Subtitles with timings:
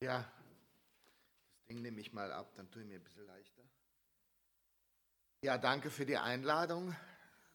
[0.00, 3.64] Ja, das Ding nehme ich mal ab, dann tue ich mir ein bisschen leichter.
[5.42, 6.94] Ja, danke für die Einladung,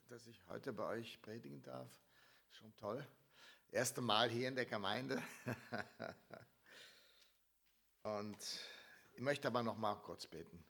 [0.09, 1.89] dass ich heute bei euch predigen darf.
[2.51, 3.07] Schon toll.
[3.71, 5.23] Erste Mal hier in der Gemeinde.
[8.03, 8.37] Und
[9.13, 10.65] ich möchte aber noch mal kurz beten.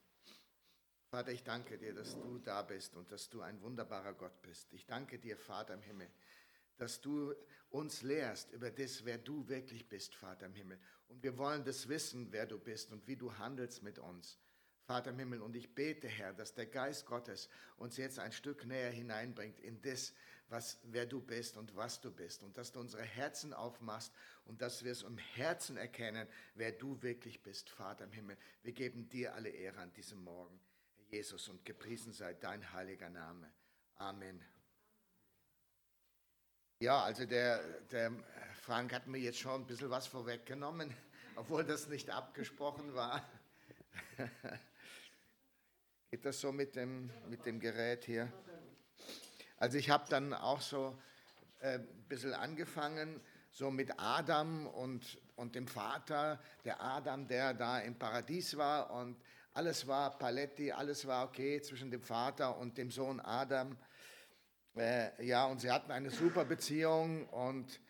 [1.09, 4.71] Vater, ich danke dir, dass du da bist und dass du ein wunderbarer Gott bist.
[4.73, 6.09] Ich danke dir, Vater im Himmel,
[6.77, 7.33] dass du
[7.69, 10.79] uns lehrst über das, wer du wirklich bist, Vater im Himmel.
[11.13, 14.39] Und wir wollen das wissen, wer du bist und wie du handelst mit uns.
[14.85, 18.65] Vater im Himmel, und ich bete, Herr, dass der Geist Gottes uns jetzt ein Stück
[18.65, 20.13] näher hineinbringt in das,
[20.49, 22.41] was, wer du bist und was du bist.
[22.41, 24.11] Und dass du unsere Herzen aufmachst
[24.45, 28.35] und dass wir es im Herzen erkennen, wer du wirklich bist, Vater im Himmel.
[28.63, 30.59] Wir geben dir alle Ehre an diesem Morgen,
[30.97, 33.53] Herr Jesus, und gepriesen sei dein heiliger Name.
[33.97, 34.43] Amen.
[36.79, 38.11] Ja, also der, der
[38.63, 40.95] Frank hat mir jetzt schon ein bisschen was vorweggenommen,
[41.35, 43.21] obwohl das nicht abgesprochen war.
[46.09, 48.31] Geht das so mit dem, mit dem Gerät hier?
[49.57, 50.97] Also ich habe dann auch so
[51.59, 53.19] äh, ein bisschen angefangen,
[53.51, 59.21] so mit Adam und, und dem Vater, der Adam, der da im Paradies war und
[59.53, 63.75] alles war Paletti, alles war okay zwischen dem Vater und dem Sohn Adam.
[64.77, 67.81] Äh, ja, und sie hatten eine super Beziehung und,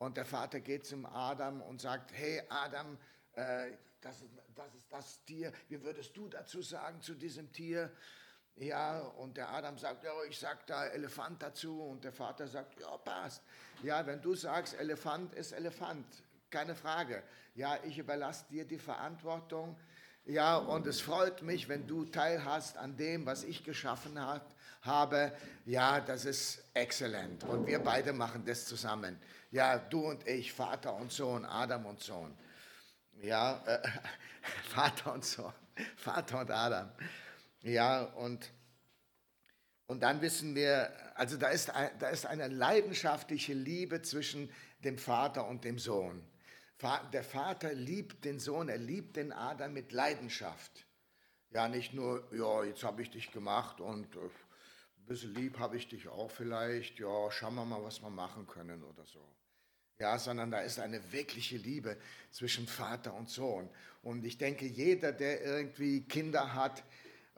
[0.00, 2.96] und der Vater geht zum Adam und sagt, hey Adam,
[3.34, 7.92] äh, das, ist, das ist das Tier, wie würdest du dazu sagen zu diesem Tier?
[8.56, 12.80] Ja, und der Adam sagt, ja, ich sag da Elefant dazu und der Vater sagt,
[12.80, 13.42] ja, passt.
[13.82, 16.06] Ja, wenn du sagst, Elefant ist Elefant,
[16.48, 17.22] keine Frage.
[17.54, 19.78] Ja, ich überlasse dir die Verantwortung.
[20.24, 25.32] Ja, und es freut mich, wenn du teilhast an dem, was ich geschaffen hat, habe.
[25.64, 27.44] Ja, das ist exzellent.
[27.44, 29.18] Und wir beide machen das zusammen.
[29.50, 32.36] Ja, du und ich, Vater und Sohn, Adam und Sohn.
[33.22, 33.80] Ja, äh,
[34.68, 35.52] Vater und Sohn,
[35.96, 36.90] Vater und Adam.
[37.62, 38.50] Ja, und,
[39.86, 44.50] und dann wissen wir, also da ist, da ist eine leidenschaftliche Liebe zwischen
[44.84, 46.22] dem Vater und dem Sohn.
[47.12, 50.86] Der Vater liebt den Sohn, er liebt den Adam mit Leidenschaft.
[51.50, 55.76] Ja, nicht nur, ja, jetzt habe ich dich gemacht und äh, ein bisschen lieb habe
[55.76, 59.20] ich dich auch vielleicht, ja, schauen wir mal, was wir machen können oder so.
[59.98, 61.98] Ja, sondern da ist eine wirkliche Liebe
[62.30, 63.68] zwischen Vater und Sohn.
[64.02, 66.82] Und ich denke, jeder, der irgendwie Kinder hat,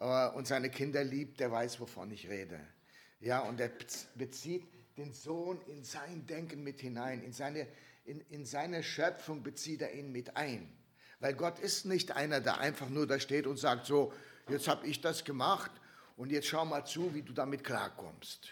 [0.02, 2.60] äh, und seine Kinder liebt, der weiß, wovon ich rede.
[3.20, 3.70] Ja, und er
[4.16, 4.64] bezieht
[4.98, 7.66] den Sohn in sein Denken mit hinein, in seine,
[8.04, 10.72] in, in seine Schöpfung bezieht er ihn mit ein.
[11.20, 14.12] Weil Gott ist nicht einer, der einfach nur da steht und sagt, so,
[14.48, 15.70] jetzt habe ich das gemacht
[16.16, 18.48] und jetzt schau mal zu, wie du damit klarkommst.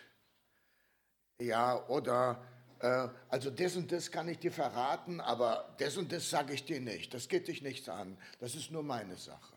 [1.40, 2.44] Ja, oder,
[2.80, 6.64] äh, also das und das kann ich dir verraten, aber das und das sage ich
[6.64, 7.12] dir nicht.
[7.12, 8.16] Das geht dich nichts an.
[8.38, 9.56] Das ist nur meine Sache.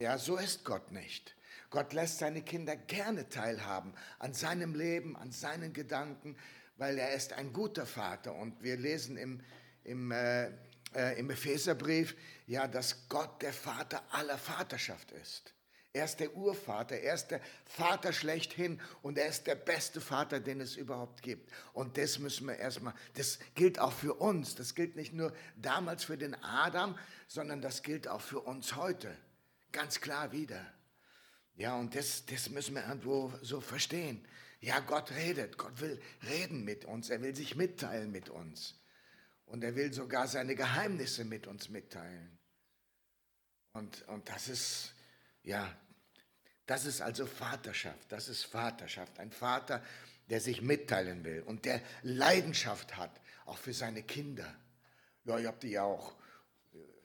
[0.00, 1.34] Ja, so ist Gott nicht.
[1.70, 6.36] Gott lässt seine Kinder gerne teilhaben an seinem Leben, an seinen Gedanken,
[6.78, 8.34] weil er ist ein guter Vater.
[8.34, 9.40] Und wir lesen im,
[9.84, 10.46] im, äh,
[10.94, 12.16] äh, im Epheserbrief,
[12.46, 15.52] ja, dass Gott der Vater aller Vaterschaft ist.
[15.92, 20.38] Er ist der Urvater, er ist der Vater schlechthin und er ist der beste Vater,
[20.38, 21.50] den es überhaupt gibt.
[21.72, 26.04] Und das müssen wir erstmal, das gilt auch für uns, das gilt nicht nur damals
[26.04, 26.96] für den Adam,
[27.26, 29.16] sondern das gilt auch für uns heute.
[29.72, 30.64] Ganz klar wieder.
[31.56, 34.24] Ja, und das, das müssen wir irgendwo so verstehen.
[34.60, 35.56] Ja, Gott redet.
[35.56, 37.10] Gott will reden mit uns.
[37.10, 38.74] Er will sich mitteilen mit uns.
[39.46, 42.38] Und er will sogar seine Geheimnisse mit uns mitteilen.
[43.72, 44.94] Und, und das ist,
[45.42, 45.74] ja,
[46.66, 48.10] das ist also Vaterschaft.
[48.10, 49.18] Das ist Vaterschaft.
[49.18, 49.82] Ein Vater,
[50.28, 54.54] der sich mitteilen will und der Leidenschaft hat, auch für seine Kinder.
[55.24, 56.16] Ja, ich hab die ja auch.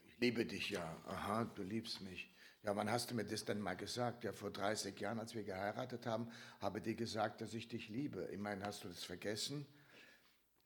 [0.05, 1.01] Ich liebe dich ja.
[1.05, 2.32] Aha, du liebst mich.
[2.63, 4.23] Ja, wann hast du mir das denn mal gesagt?
[4.23, 6.31] Ja, vor 30 Jahren, als wir geheiratet haben,
[6.61, 8.29] habe dir gesagt, dass ich dich liebe.
[8.37, 9.65] Meine, hast du das vergessen?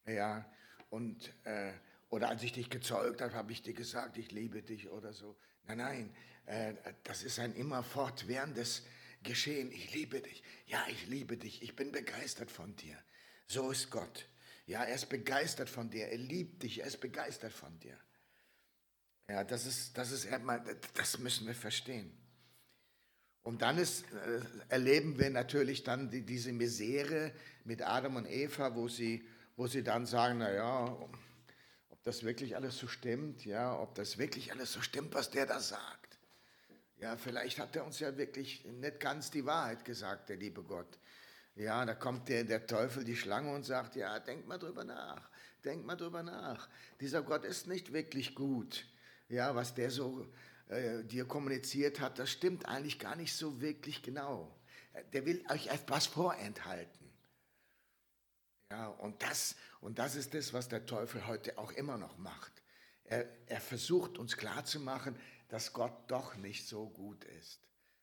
[0.05, 0.45] Ja,
[0.91, 1.73] und, äh,
[2.09, 5.35] oder als ich dich gezeugt habe, habe ich dir gesagt, ich liebe dich oder so.
[5.65, 8.83] Nein, nein, äh, das ist ein immer fortwährendes
[9.23, 9.71] Geschehen.
[9.71, 10.43] Ich liebe dich.
[10.67, 11.63] Ja, ich liebe dich.
[11.63, 12.95] Ich bin begeistert von dir.
[13.47, 14.29] So ist Gott.
[14.67, 16.09] Ja, er ist begeistert von dir.
[16.09, 16.81] Er liebt dich.
[16.81, 17.97] Er ist begeistert von dir.
[19.29, 20.63] Ja, das ist, das ist erstmal,
[20.93, 22.11] das müssen wir verstehen.
[23.43, 27.33] Und dann ist, äh, erleben wir natürlich dann die, diese Misere
[27.65, 29.25] mit Adam und Eva, wo sie,
[29.55, 30.85] wo sie dann sagen, naja,
[31.89, 35.45] ob das wirklich alles so stimmt, ja, ob das wirklich alles so stimmt, was der
[35.45, 36.17] da sagt.
[36.99, 40.97] Ja, vielleicht hat er uns ja wirklich nicht ganz die Wahrheit gesagt, der liebe Gott.
[41.55, 45.29] Ja, da kommt der, der Teufel, die Schlange und sagt, ja, denk mal drüber nach,
[45.63, 46.69] denk mal drüber nach.
[47.01, 48.85] Dieser Gott ist nicht wirklich gut.
[49.29, 50.27] Ja, was der so
[50.69, 54.55] äh, dir kommuniziert hat, das stimmt eigentlich gar nicht so wirklich genau.
[55.13, 57.07] Der will euch etwas vorenthalten.
[58.69, 62.51] Ja, und das, und das ist das, was der Teufel heute auch immer noch macht.
[63.05, 65.15] Er, er versucht uns klarzumachen,
[65.47, 67.61] dass Gott doch nicht so gut ist.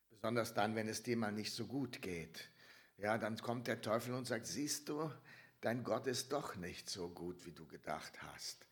[0.09, 2.49] Besonders dann, wenn es dir mal nicht so gut geht.
[2.97, 5.11] Ja, dann kommt der Teufel und sagt, siehst du,
[5.61, 8.65] dein Gott ist doch nicht so gut, wie du gedacht hast.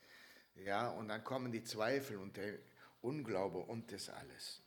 [0.55, 2.59] Ja, und dann kommen die Zweifel und der
[3.01, 4.63] Unglaube und das alles.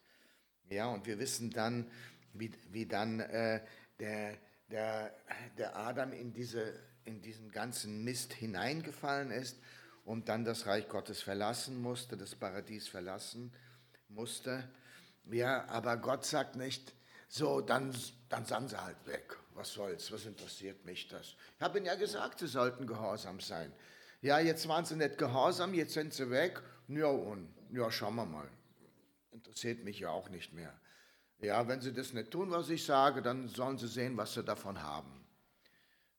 [0.69, 1.89] Ja, und wir wissen dann,
[2.33, 3.61] wie, wie dann äh,
[3.99, 4.37] der,
[4.69, 5.15] der,
[5.57, 6.73] der Adam in, diese,
[7.05, 9.57] in diesen ganzen Mist hineingefallen ist
[10.03, 13.53] und dann das Reich Gottes verlassen musste, das Paradies verlassen
[14.09, 14.67] musste.
[15.25, 16.93] Ja, aber Gott sagt nicht,
[17.27, 17.95] so, dann,
[18.29, 19.37] dann sind sie halt weg.
[19.53, 21.35] Was soll's, was interessiert mich das?
[21.55, 23.71] Ich habe ihnen ja gesagt, sie sollten gehorsam sein.
[24.25, 26.59] Ja, jetzt waren sie nicht gehorsam, jetzt sind sie weg.
[26.87, 28.49] Ja, und ja, schauen wir mal.
[29.29, 30.73] Interessiert mich ja auch nicht mehr.
[31.37, 34.43] Ja, wenn sie das nicht tun, was ich sage, dann sollen sie sehen, was sie
[34.43, 35.27] davon haben.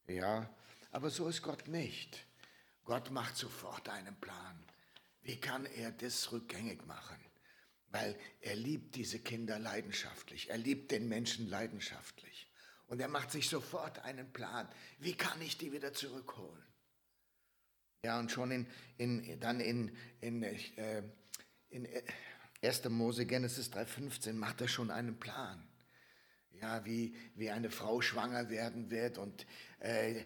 [0.06, 0.48] Ja,
[0.92, 2.24] aber so ist Gott nicht.
[2.84, 4.56] Gott macht sofort einen Plan.
[5.22, 7.18] Wie kann er das rückgängig machen?
[7.88, 10.48] Weil er liebt diese Kinder leidenschaftlich.
[10.48, 12.48] Er liebt den Menschen leidenschaftlich.
[12.86, 14.68] Und er macht sich sofort einen Plan.
[15.00, 16.65] Wie kann ich die wieder zurückholen?
[18.02, 18.66] Ja, und schon in,
[18.98, 21.02] in, dann in, in, äh,
[21.70, 21.88] in
[22.62, 22.88] 1.
[22.88, 25.66] Mose Genesis 3,15 macht er schon einen Plan.
[26.60, 29.46] Ja, wie, wie eine Frau schwanger werden wird und
[29.80, 30.24] äh,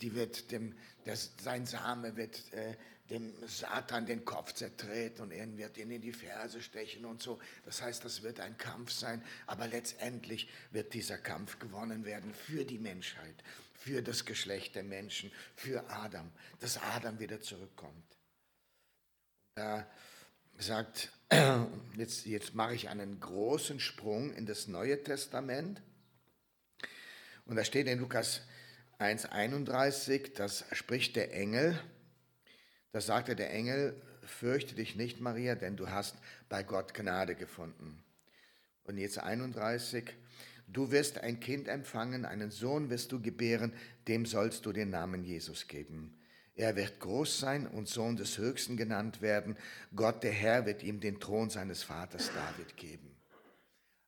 [0.00, 2.74] die wird dem, das, sein Same wird äh,
[3.10, 7.38] dem Satan den Kopf zertreten und er wird ihn in die Ferse stechen und so.
[7.64, 12.64] Das heißt, das wird ein Kampf sein, aber letztendlich wird dieser Kampf gewonnen werden für
[12.64, 13.44] die Menschheit,
[13.84, 16.30] für das Geschlecht der Menschen, für Adam,
[16.60, 18.16] dass Adam wieder zurückkommt.
[19.56, 19.86] Da
[20.58, 21.10] sagt,
[21.96, 25.82] jetzt, jetzt mache ich einen großen Sprung in das Neue Testament.
[27.44, 28.42] Und da steht in Lukas
[29.00, 31.78] 1,31, das spricht der Engel.
[32.92, 36.14] Da sagte der Engel, fürchte dich nicht, Maria, denn du hast
[36.48, 38.04] bei Gott Gnade gefunden.
[38.84, 40.04] Und jetzt 31,
[40.66, 43.72] du wirst ein Kind empfangen, einen Sohn wirst du gebären,
[44.08, 46.18] dem sollst du den Namen Jesus geben.
[46.54, 49.56] Er wird groß sein und Sohn des Höchsten genannt werden.
[49.96, 53.16] Gott, der Herr, wird ihm den Thron seines Vaters David geben.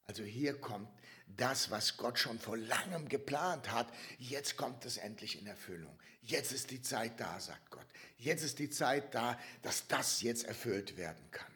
[0.07, 0.89] Also hier kommt
[1.27, 3.89] das, was Gott schon vor langem geplant hat.
[4.19, 5.99] Jetzt kommt es endlich in Erfüllung.
[6.21, 7.87] Jetzt ist die Zeit da, sagt Gott.
[8.19, 11.53] Jetzt ist die Zeit da, dass das jetzt erfüllt werden kann.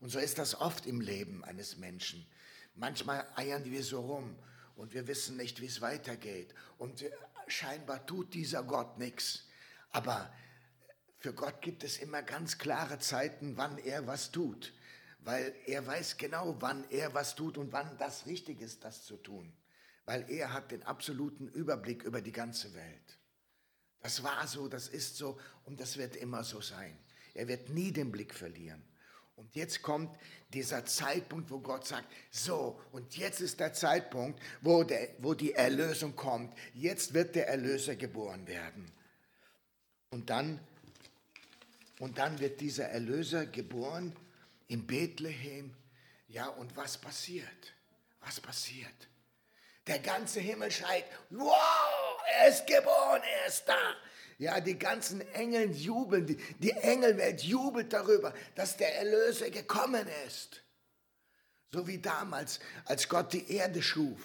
[0.00, 2.26] Und so ist das oft im Leben eines Menschen.
[2.78, 4.36] Manchmal eiern wir so rum
[4.76, 6.54] und wir wissen nicht, wie es weitergeht.
[6.78, 7.04] Und
[7.48, 9.48] scheinbar tut dieser Gott nichts.
[9.90, 10.32] Aber
[11.18, 14.72] für Gott gibt es immer ganz klare Zeiten, wann er was tut,
[15.20, 19.16] weil er weiß genau, wann er was tut und wann das richtig ist, das zu
[19.16, 19.52] tun,
[20.04, 23.18] weil er hat den absoluten Überblick über die ganze Welt.
[24.00, 26.96] Das war so, das ist so und das wird immer so sein.
[27.34, 28.87] Er wird nie den Blick verlieren.
[29.38, 30.18] Und jetzt kommt
[30.52, 35.52] dieser Zeitpunkt, wo Gott sagt, so, und jetzt ist der Zeitpunkt, wo, der, wo die
[35.52, 36.52] Erlösung kommt.
[36.74, 38.90] Jetzt wird der Erlöser geboren werden.
[40.10, 40.58] Und dann,
[42.00, 44.12] und dann wird dieser Erlöser geboren
[44.66, 45.72] in Bethlehem.
[46.26, 47.74] Ja, und was passiert?
[48.20, 49.08] Was passiert?
[49.86, 53.94] Der ganze Himmel schreit, wow, er ist geboren, er ist da.
[54.38, 60.62] Ja, die ganzen Engel jubeln, die, die Engelwelt jubelt darüber, dass der Erlöser gekommen ist.
[61.72, 64.20] So wie damals, als Gott die Erde schuf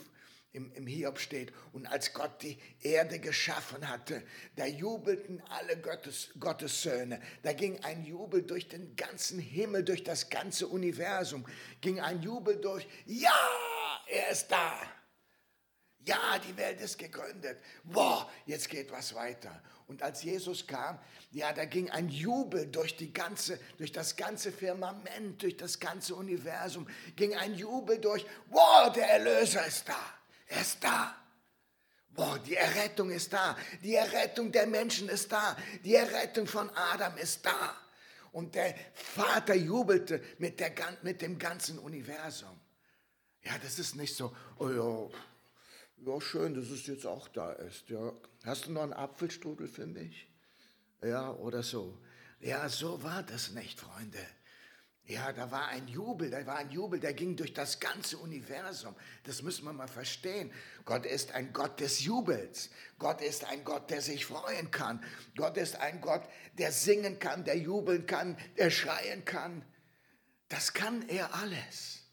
[0.53, 1.51] im, im Hiob steht.
[1.73, 4.23] Und als Gott die Erde geschaffen hatte,
[4.55, 7.19] da jubelten alle Gottes, Gottes Söhne.
[7.41, 11.45] Da ging ein Jubel durch den ganzen Himmel, durch das ganze Universum.
[11.81, 13.35] Ging ein Jubel durch, ja,
[14.07, 14.79] er ist da.
[16.05, 17.57] Ja, die Welt ist gegründet.
[17.83, 19.61] Boah, jetzt geht was weiter.
[19.87, 20.99] Und als Jesus kam,
[21.31, 26.15] ja, da ging ein Jubel durch die ganze, durch das ganze Firmament, durch das ganze
[26.15, 28.25] Universum, ging ein Jubel durch.
[28.49, 29.99] Wow, der Erlöser ist da.
[30.47, 31.15] Er ist da.
[32.09, 33.57] Boah, die Errettung ist da.
[33.81, 35.57] Die Errettung der Menschen ist da.
[35.83, 37.75] Die Errettung von Adam ist da.
[38.31, 40.71] Und der Vater jubelte mit, der,
[41.01, 42.59] mit dem ganzen Universum.
[43.43, 45.19] Ja, das ist nicht so, oh ja,
[46.05, 47.89] ja, schön, dass es jetzt auch da ist.
[47.89, 48.13] Ja.
[48.43, 50.27] Hast du noch einen Apfelstrudel für mich?
[51.01, 51.97] Ja, oder so.
[52.39, 54.19] Ja, so war das nicht, Freunde.
[55.05, 58.95] Ja, da war ein Jubel, da war ein Jubel, der ging durch das ganze Universum.
[59.23, 60.49] Das müssen wir mal verstehen.
[60.85, 62.69] Gott ist ein Gott des Jubels.
[62.99, 65.03] Gott ist ein Gott, der sich freuen kann.
[65.35, 66.23] Gott ist ein Gott,
[66.57, 69.65] der singen kann, der jubeln kann, der schreien kann.
[70.47, 72.03] Das kann er alles.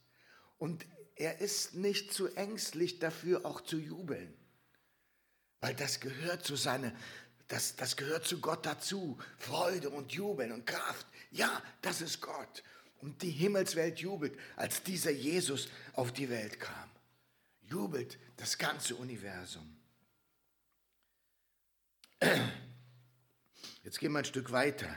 [0.59, 0.85] Und
[1.21, 4.33] er ist nicht zu ängstlich dafür, auch zu jubeln.
[5.61, 6.93] Weil das gehört zu seiner,
[7.47, 9.19] das, das gehört zu Gott dazu.
[9.39, 11.07] Freude und Jubeln und Kraft.
[11.31, 12.63] Ja, das ist Gott.
[13.03, 16.91] Und die Himmelswelt jubelt, als dieser Jesus auf die Welt kam.
[17.61, 19.77] Jubelt das ganze Universum.
[23.85, 24.97] Jetzt gehen wir ein Stück weiter.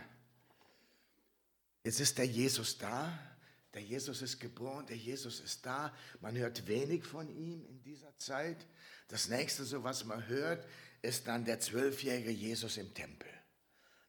[1.84, 3.33] Jetzt ist der Jesus da.
[3.74, 5.94] Der Jesus ist geboren, der Jesus ist da.
[6.22, 8.68] Man hört wenig von ihm in dieser Zeit.
[9.08, 10.68] Das nächste, so was man hört,
[11.02, 13.30] ist dann der zwölfjährige Jesus im Tempel.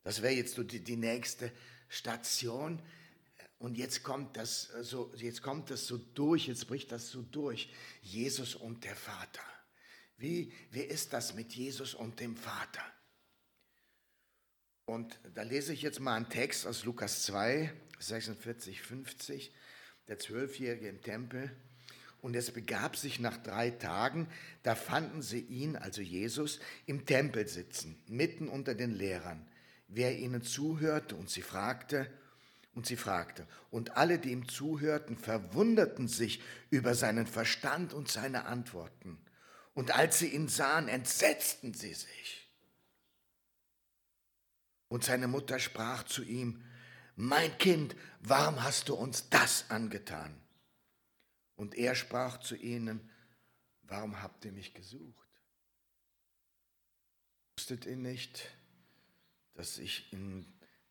[0.02, 1.50] Das wäre jetzt die, die nächste
[1.88, 2.82] Station.
[3.58, 7.70] Und jetzt kommt das so, jetzt kommt das so durch, jetzt bricht das so durch.
[8.02, 9.42] Jesus und der Vater.
[10.18, 12.82] Wie, wie ist das mit Jesus und dem Vater?
[14.86, 19.52] Und da lese ich jetzt mal einen Text aus Lukas 2, 46, 50,
[20.08, 21.50] der Zwölfjährige im Tempel.
[22.20, 24.28] Und es begab sich nach drei Tagen,
[24.62, 29.46] da fanden sie ihn, also Jesus, im Tempel sitzen, mitten unter den Lehrern.
[29.88, 32.10] Wer ihnen zuhörte und sie fragte,
[32.74, 38.46] und sie fragte, und alle, die ihm zuhörten, verwunderten sich über seinen Verstand und seine
[38.46, 39.18] Antworten.
[39.74, 42.43] Und als sie ihn sahen, entsetzten sie sich.
[44.94, 46.62] Und seine Mutter sprach zu ihm,
[47.16, 50.40] Mein Kind, warum hast du uns das angetan?
[51.56, 53.10] Und er sprach zu ihnen,
[53.82, 55.28] warum habt ihr mich gesucht?
[57.56, 58.48] Wusstet ihr nicht,
[59.54, 60.46] dass ich in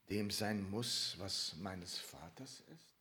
[0.10, 2.98] dem sein muss, was meines Vaters ist?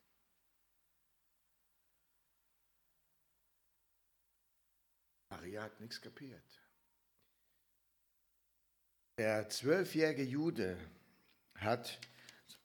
[5.30, 6.61] Maria hat nichts kapiert.
[9.22, 10.76] Der zwölfjährige Jude
[11.54, 12.00] hat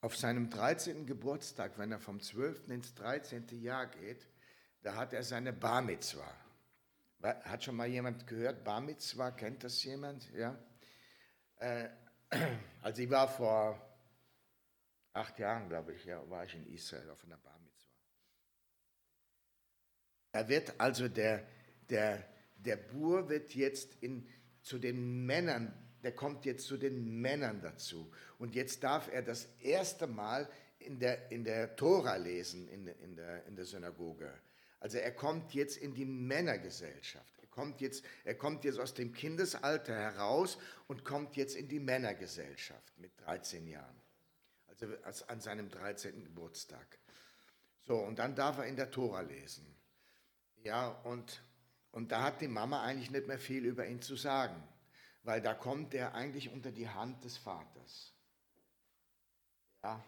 [0.02, 1.06] auf seinem 13.
[1.06, 2.70] Geburtstag, wenn er vom 12.
[2.70, 3.62] ins 13.
[3.62, 4.28] Jahr geht,
[4.82, 6.28] da hat er seine Bar Mitzwa.
[7.22, 10.34] Hat schon mal jemand gehört, Bar Mitzwa, kennt das jemand?
[10.34, 10.58] Ja?
[11.58, 11.90] Äh,
[12.82, 13.80] also ich war vor
[15.14, 17.94] acht Jahren, glaube ich, ja, war ich in Israel auf einer Bar Mitzwa.
[20.32, 21.48] Da wird also der,
[21.88, 24.28] der, der Bur wird jetzt in,
[24.64, 28.12] zu den Männern, der kommt jetzt zu den Männern dazu.
[28.38, 30.50] Und jetzt darf er das erste Mal
[30.80, 34.32] in der, in der Tora lesen, in, in, der, in der Synagoge.
[34.80, 37.34] Also er kommt jetzt in die Männergesellschaft.
[37.42, 41.80] Er kommt, jetzt, er kommt jetzt aus dem Kindesalter heraus und kommt jetzt in die
[41.80, 44.02] Männergesellschaft mit 13 Jahren.
[44.68, 46.24] Also an seinem 13.
[46.24, 47.00] Geburtstag.
[47.82, 49.66] So, und dann darf er in der Tora lesen.
[50.64, 51.42] Ja, und,
[51.92, 54.62] und da hat die Mama eigentlich nicht mehr viel über ihn zu sagen,
[55.24, 58.14] weil da kommt er eigentlich unter die Hand des Vaters.
[59.84, 60.04] Ja,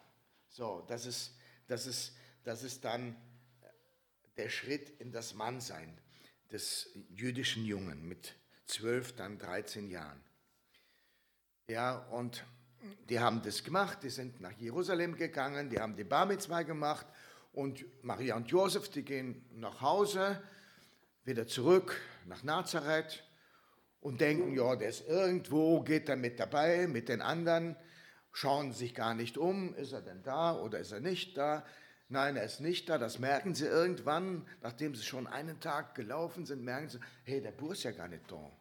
[0.50, 1.36] so, das ist,
[1.68, 3.16] das ist, das ist dann
[4.38, 5.98] der Schritt in das Mannsein
[6.52, 8.36] des jüdischen Jungen mit
[8.66, 10.24] zwölf, dann 13 Jahren.
[11.68, 12.44] Ja, und
[13.10, 17.06] die haben das gemacht, die sind nach Jerusalem gegangen, die haben die Bar Mitzvah gemacht
[17.54, 20.42] und Maria und Josef, die gehen nach Hause,
[21.26, 23.24] wieder zurück nach Nazareth
[24.02, 27.76] und denken, ja, der ist irgendwo, geht er mit dabei, mit den anderen,
[28.32, 31.66] schauen sich gar nicht um, ist er denn da oder ist er nicht da?
[32.08, 32.98] Nein, er ist nicht da.
[32.98, 37.52] Das merken sie irgendwann, nachdem sie schon einen Tag gelaufen sind, merken sie, hey, der
[37.52, 38.52] Bur ist ja gar nicht da.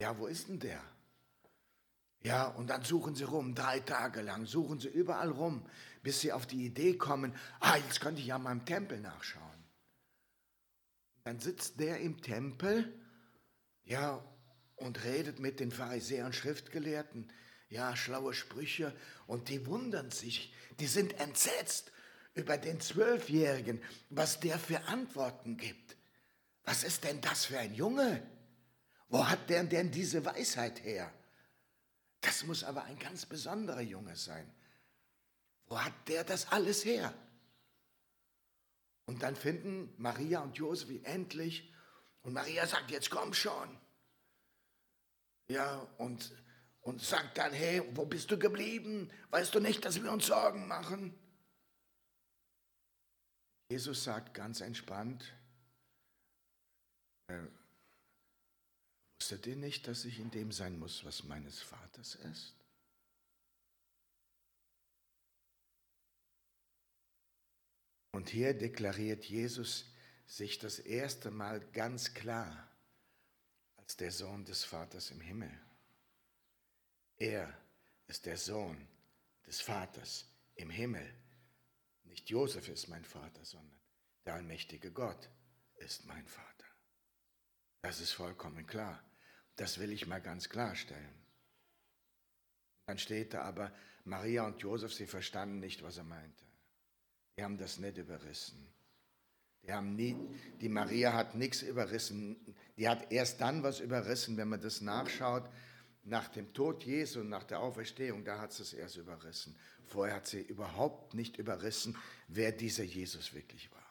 [0.00, 0.80] Ja, wo ist denn der?
[2.22, 5.66] Ja, und dann suchen sie rum, drei Tage lang, suchen sie überall rum,
[6.02, 9.64] bis sie auf die Idee kommen, ah, jetzt könnte ich ja mal im Tempel nachschauen.
[11.24, 12.92] Dann sitzt der im Tempel,
[13.84, 14.24] ja,
[14.76, 17.32] und redet mit den Pharisäern Schriftgelehrten,
[17.68, 18.94] ja, schlaue Sprüche,
[19.26, 21.92] und die wundern sich, die sind entsetzt
[22.34, 25.96] über den Zwölfjährigen, was der für Antworten gibt.
[26.64, 28.26] Was ist denn das für ein Junge?
[29.08, 31.12] Wo hat der denn diese Weisheit her?
[32.20, 34.50] Das muss aber ein ganz besonderer Junge sein.
[35.66, 37.14] Wo hat der das alles her?
[39.04, 41.73] Und dann finden Maria und Josef endlich
[42.24, 43.78] und Maria sagt, jetzt komm schon.
[45.48, 46.32] Ja, und,
[46.80, 49.10] und sagt dann, hey, wo bist du geblieben?
[49.30, 51.16] Weißt du nicht, dass wir uns Sorgen machen?
[53.68, 55.34] Jesus sagt ganz entspannt,
[57.28, 57.42] äh,
[59.20, 62.54] wusstet ihr nicht, dass ich in dem sein muss, was meines Vaters ist?
[68.12, 69.93] Und hier deklariert Jesus
[70.26, 72.68] sich das erste Mal ganz klar
[73.76, 75.52] als der Sohn des Vaters im Himmel.
[77.16, 77.56] Er
[78.06, 78.88] ist der Sohn
[79.46, 80.26] des Vaters
[80.56, 81.14] im Himmel
[82.04, 83.80] Nicht Josef ist mein Vater, sondern
[84.24, 85.28] der allmächtige Gott
[85.76, 86.66] ist mein Vater.
[87.82, 89.02] Das ist vollkommen klar.
[89.56, 91.26] Das will ich mal ganz klarstellen.
[92.86, 96.44] Dann steht da aber, Maria und Josef, sie verstanden nicht, was er meinte.
[97.36, 98.72] Die haben das nicht überrissen.
[99.66, 100.16] Die, haben nie,
[100.60, 102.36] die Maria hat nichts überrissen.
[102.76, 105.48] Die hat erst dann was überrissen, wenn man das nachschaut.
[106.02, 109.56] Nach dem Tod Jesu und nach der Auferstehung, da hat sie es erst überrissen.
[109.86, 111.96] Vorher hat sie überhaupt nicht überrissen,
[112.28, 113.84] wer dieser Jesus wirklich war.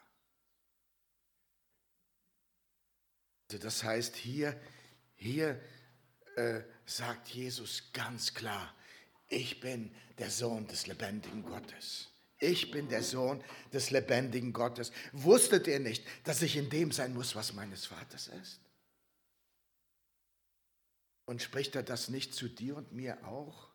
[3.49, 4.59] Also das heißt, hier,
[5.15, 5.59] hier
[6.35, 8.73] äh, sagt Jesus ganz klar,
[9.27, 12.12] ich bin der Sohn des lebendigen Gottes.
[12.43, 14.91] Ich bin der Sohn des lebendigen Gottes.
[15.13, 18.59] Wusstet ihr nicht, dass ich in dem sein muss, was meines Vaters ist?
[21.25, 23.69] Und spricht er das nicht zu dir und mir auch?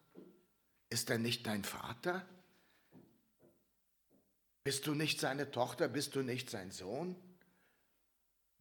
[0.91, 2.29] Ist er nicht dein Vater?
[4.65, 5.89] Bist du nicht seine Tochter?
[5.89, 7.17] Bist du nicht sein Sohn?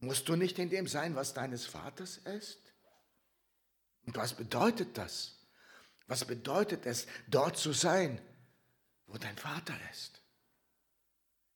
[0.00, 2.72] Musst du nicht in dem sein, was deines Vaters ist?
[4.06, 5.34] Und was bedeutet das?
[6.06, 8.18] Was bedeutet es, dort zu sein,
[9.08, 10.20] wo dein Vater ist.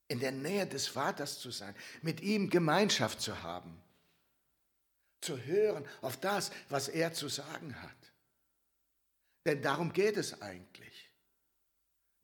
[0.07, 3.81] In der Nähe des Vaters zu sein, mit ihm Gemeinschaft zu haben,
[5.21, 7.95] zu hören auf das, was er zu sagen hat.
[9.45, 11.09] Denn darum geht es eigentlich.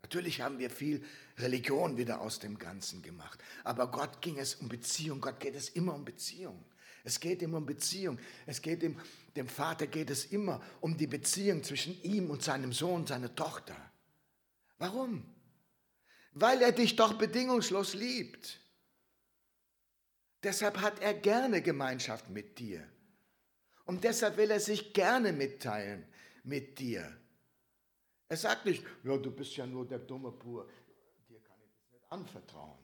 [0.02, 1.06] Natürlich haben wir viel
[1.38, 5.70] Religion wieder aus dem Ganzen gemacht, aber Gott ging es um Beziehung, Gott geht es
[5.70, 6.64] immer um Beziehung.
[7.04, 8.20] Es geht immer um Beziehung.
[8.46, 9.00] Es geht ihm,
[9.36, 13.76] dem Vater geht es immer um die Beziehung zwischen ihm und seinem Sohn, seiner Tochter.
[14.80, 15.24] Warum?
[16.32, 18.60] Weil er dich doch bedingungslos liebt.
[20.42, 22.88] Deshalb hat er gerne Gemeinschaft mit dir.
[23.86, 26.08] Und deshalb will er sich gerne mitteilen
[26.44, 27.18] mit dir.
[28.30, 30.70] Er sagt nicht, ja, du bist ja nur der dumme Pur,
[31.28, 32.78] dir kann ich das nicht anvertrauen.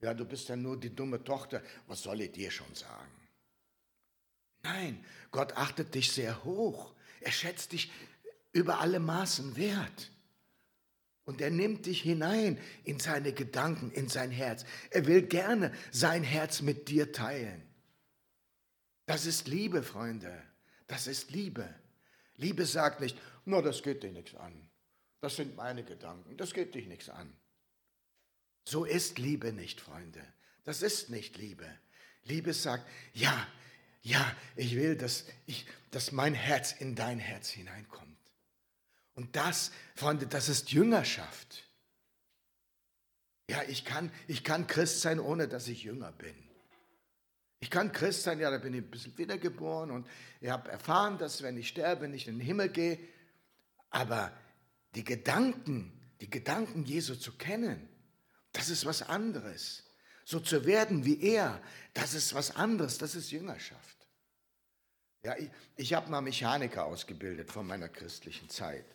[0.00, 3.10] Ja, du bist ja nur die dumme Tochter, was soll ich dir schon sagen?
[4.62, 6.94] Nein, Gott achtet dich sehr hoch.
[7.20, 7.90] Er schätzt dich
[8.52, 10.10] über alle Maßen wert.
[11.30, 14.64] Und er nimmt dich hinein in seine Gedanken, in sein Herz.
[14.90, 17.62] Er will gerne sein Herz mit dir teilen.
[19.06, 20.42] Das ist Liebe, Freunde.
[20.88, 21.72] Das ist Liebe.
[22.34, 24.68] Liebe sagt nicht, no, das geht dir nichts an.
[25.20, 27.32] Das sind meine Gedanken, das geht dich nichts an.
[28.64, 30.26] So ist Liebe nicht, Freunde.
[30.64, 31.66] Das ist nicht Liebe.
[32.24, 33.46] Liebe sagt, ja,
[34.02, 38.09] ja, ich will, dass, ich, dass mein Herz in dein Herz hineinkommt.
[39.20, 41.68] Und das, Freunde, das ist Jüngerschaft.
[43.50, 46.34] Ja, ich kann, ich kann Christ sein, ohne dass ich jünger bin.
[47.58, 50.08] Ich kann Christ sein, ja, da bin ich ein bisschen wiedergeboren und
[50.40, 52.98] ich habe erfahren, dass wenn ich sterbe, nicht in den Himmel gehe.
[53.90, 54.32] Aber
[54.94, 57.90] die Gedanken, die Gedanken Jesu zu kennen,
[58.52, 59.84] das ist was anderes.
[60.24, 61.60] So zu werden wie er,
[61.92, 63.98] das ist was anderes, das ist Jüngerschaft.
[65.22, 68.86] Ja, ich, ich habe mal Mechaniker ausgebildet von meiner christlichen Zeit.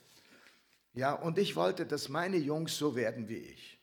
[0.95, 3.77] Ja, und ich wollte, dass meine Jungs so werden wie ich.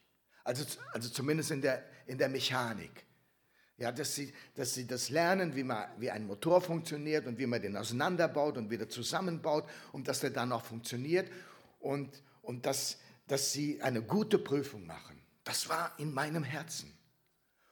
[0.45, 3.05] Also, also zumindest in der, in der Mechanik.
[3.77, 7.47] Ja, dass sie, dass sie das lernen, wie, man, wie ein Motor funktioniert und wie
[7.47, 11.31] man den auseinanderbaut und wieder zusammenbaut und dass der dann auch funktioniert
[11.81, 15.21] und, und dass, dass sie eine gute Prüfung machen.
[15.45, 16.93] Das war in meinem Herzen.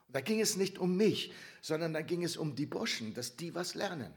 [0.07, 3.37] Und da ging es nicht um mich, sondern da ging es um die Burschen, dass
[3.37, 4.13] die was lernen.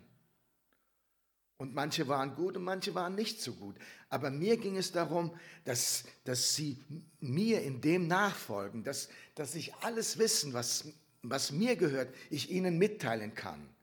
[1.63, 3.77] Und manche waren gut und manche waren nicht so gut.
[4.09, 6.77] Aber mir ging es darum, dass, dass sie
[7.21, 10.89] mir in dem nachfolgen, dass, dass ich alles Wissen, was,
[11.21, 13.73] was mir gehört, ich ihnen mitteilen kann,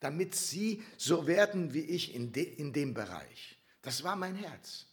[0.00, 3.56] damit sie so werden wie ich in, de, in dem Bereich.
[3.82, 4.86] Das war mein Herz.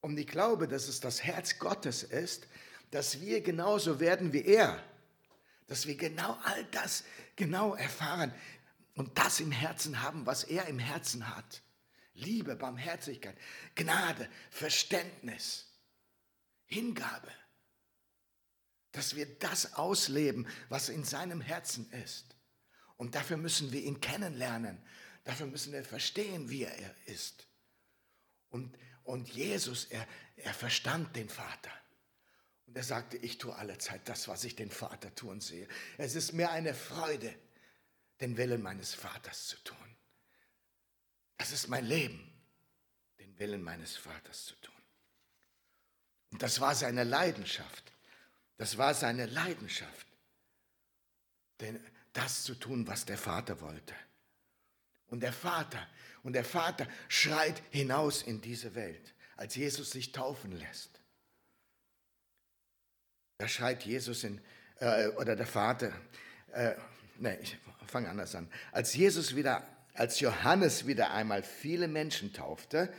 [0.00, 2.46] Und ich glaube, dass es das Herz Gottes ist,
[2.92, 4.80] dass wir genauso werden wie er.
[5.66, 7.02] Dass wir genau all das
[7.34, 8.32] genau erfahren
[8.98, 11.62] und das im Herzen haben, was er im Herzen hat.
[12.14, 13.38] Liebe, Barmherzigkeit,
[13.76, 15.66] Gnade, Verständnis,
[16.66, 17.30] Hingabe.
[18.90, 22.34] Dass wir das ausleben, was in seinem Herzen ist.
[22.96, 24.82] Und dafür müssen wir ihn kennenlernen.
[25.22, 27.46] Dafür müssen wir verstehen, wie er ist.
[28.50, 31.70] Und, und Jesus, er, er verstand den Vater.
[32.66, 35.68] Und er sagte, ich tue alle Zeit das, was ich den Vater tun sehe.
[35.98, 37.32] Es ist mir eine Freude,
[38.20, 39.96] den Willen meines Vaters zu tun.
[41.36, 42.32] Das ist mein Leben,
[43.20, 44.74] den Willen meines Vaters zu tun.
[46.30, 47.92] Und das war seine Leidenschaft.
[48.56, 50.06] Das war seine Leidenschaft,
[51.60, 51.80] denn
[52.12, 53.94] das zu tun, was der Vater wollte.
[55.06, 55.86] Und der Vater,
[56.24, 61.00] und der Vater schreit hinaus in diese Welt, als Jesus sich taufen lässt.
[63.38, 64.40] Da schreit Jesus in,
[64.80, 65.92] äh, oder der Vater,
[66.48, 66.74] äh,
[67.18, 68.48] ne, ich fange anders an.
[68.72, 72.92] Als Jesus wieder, als Johannes wieder einmal viele Menschen taufte,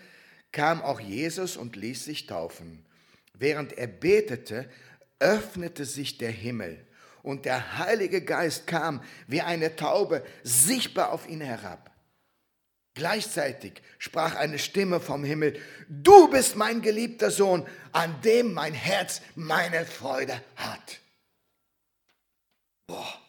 [0.51, 2.85] kam auch Jesus und ließ sich taufen.
[3.33, 4.69] Während er betete,
[5.19, 6.85] öffnete sich der Himmel
[7.21, 11.91] und der Heilige Geist kam wie eine Taube sichtbar auf ihn herab.
[12.95, 19.21] Gleichzeitig sprach eine Stimme vom Himmel, du bist mein geliebter Sohn, an dem mein Herz
[19.35, 20.99] meine Freude hat.
[22.87, 23.28] Boah.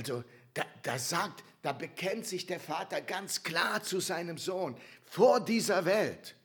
[0.00, 5.40] Also da, da sagt, da bekennt sich der Vater ganz klar zu seinem Sohn vor
[5.40, 6.36] dieser Welt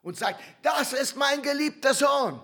[0.00, 2.40] und sagt, das ist mein geliebter Sohn.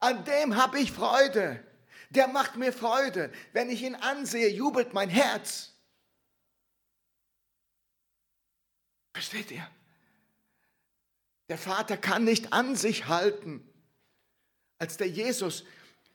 [0.00, 1.64] An dem habe ich Freude.
[2.10, 3.32] Der macht mir Freude.
[3.54, 5.72] Wenn ich ihn ansehe, jubelt mein Herz.
[9.14, 9.66] Versteht ihr?
[11.48, 13.66] Der Vater kann nicht an sich halten,
[14.76, 15.64] als der Jesus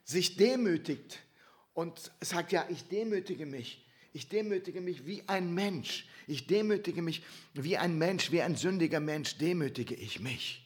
[0.04, 1.24] sich demütigt
[1.74, 3.86] und sagt, ja, ich demütige mich.
[4.14, 6.06] Ich demütige mich wie ein Mensch.
[6.28, 10.64] Ich demütige mich wie ein Mensch, wie ein sündiger Mensch, demütige ich mich.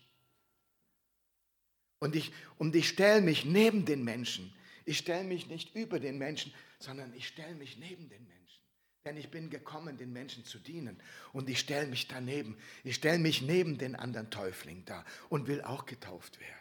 [1.99, 4.53] Und ich, und ich stelle mich neben den Menschen.
[4.85, 8.37] Ich stelle mich nicht über den Menschen, sondern ich stelle mich neben den Menschen.
[9.05, 11.01] Denn ich bin gekommen, den Menschen zu dienen.
[11.31, 12.57] Und ich stelle mich daneben.
[12.83, 16.53] Ich stelle mich neben den anderen Täufling da und will auch getauft werden.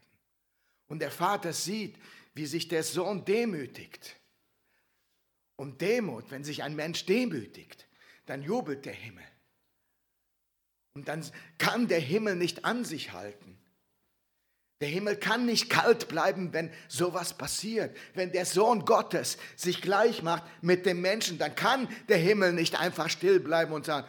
[0.87, 1.97] Und der Vater sieht,
[2.35, 4.17] wie sich der Sohn demütigt.
[5.57, 7.87] Und Demut, wenn sich ein Mensch demütigt,
[8.27, 9.25] dann jubelt der Himmel.
[10.95, 11.25] Und dann
[11.59, 13.59] kann der Himmel nicht an sich halten.
[14.81, 17.97] Der Himmel kann nicht kalt bleiben, wenn sowas passiert.
[18.15, 22.79] Wenn der Sohn Gottes sich gleich macht mit dem Menschen, dann kann der Himmel nicht
[22.79, 24.07] einfach still bleiben und sagen,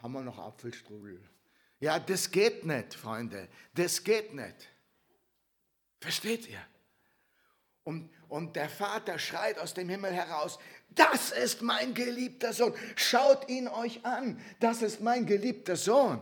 [0.00, 1.20] haben wir noch Apfelstrudel?
[1.80, 3.48] Ja, das geht nicht, Freunde.
[3.74, 4.68] Das geht nicht.
[6.00, 6.60] Versteht ihr?
[7.84, 10.58] Und, und der Vater schreit aus dem Himmel heraus,
[10.90, 12.74] das ist mein geliebter Sohn.
[12.96, 14.40] Schaut ihn euch an.
[14.60, 16.20] Das ist mein geliebter Sohn.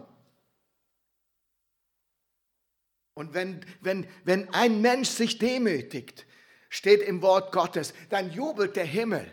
[3.15, 6.27] Und wenn, wenn, wenn ein Mensch sich demütigt,
[6.71, 9.31] steht im Wort Gottes, dann jubelt der Himmel.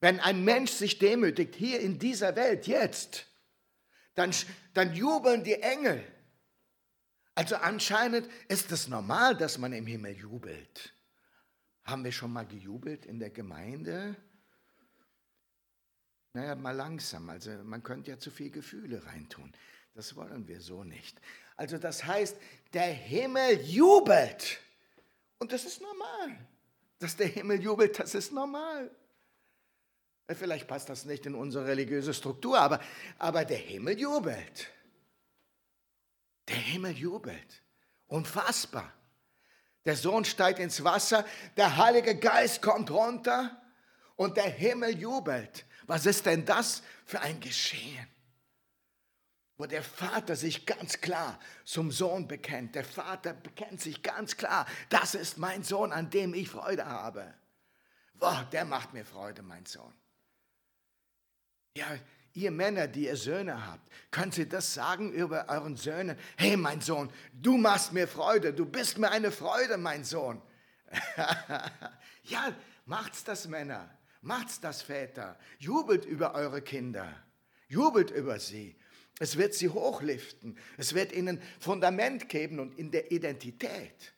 [0.00, 3.26] Wenn ein Mensch sich demütigt, hier in dieser Welt, jetzt,
[4.14, 4.32] dann,
[4.72, 6.04] dann jubeln die Engel.
[7.34, 10.92] Also anscheinend ist es normal, dass man im Himmel jubelt.
[11.84, 14.16] Haben wir schon mal gejubelt in der Gemeinde?
[16.32, 17.28] Naja, mal langsam.
[17.30, 19.52] Also man könnte ja zu viel Gefühle reintun.
[19.94, 21.20] Das wollen wir so nicht.
[21.56, 22.36] Also das heißt,
[22.72, 24.60] der Himmel jubelt.
[25.38, 26.38] Und das ist normal.
[26.98, 28.90] Dass der Himmel jubelt, das ist normal.
[30.28, 32.80] Vielleicht passt das nicht in unsere religiöse Struktur, aber,
[33.18, 34.68] aber der Himmel jubelt.
[36.50, 37.62] Der Himmel jubelt.
[38.06, 38.92] Unfassbar.
[39.86, 41.24] Der Sohn steigt ins Wasser,
[41.56, 43.62] der Heilige Geist kommt runter
[44.16, 45.64] und der Himmel jubelt.
[45.86, 48.06] Was ist denn das für ein Geschehen?
[49.60, 52.74] wo der Vater sich ganz klar zum Sohn bekennt.
[52.74, 57.34] Der Vater bekennt sich ganz klar, das ist mein Sohn, an dem ich Freude habe.
[58.14, 59.92] Boah, der macht mir Freude, mein Sohn.
[61.76, 61.86] Ja,
[62.34, 66.16] ihr Männer, die ihr Söhne habt, könnt ihr das sagen über euren Söhnen?
[66.36, 70.40] Hey, mein Sohn, du machst mir Freude, du bist mir eine Freude, mein Sohn.
[72.24, 72.54] ja,
[72.86, 73.88] macht's das, Männer,
[74.20, 75.38] macht's das, Väter.
[75.58, 77.12] Jubelt über eure Kinder,
[77.68, 78.76] jubelt über sie.
[79.18, 80.56] Es wird sie hochliften.
[80.78, 84.14] Es wird ihnen Fundament geben und in der Identität.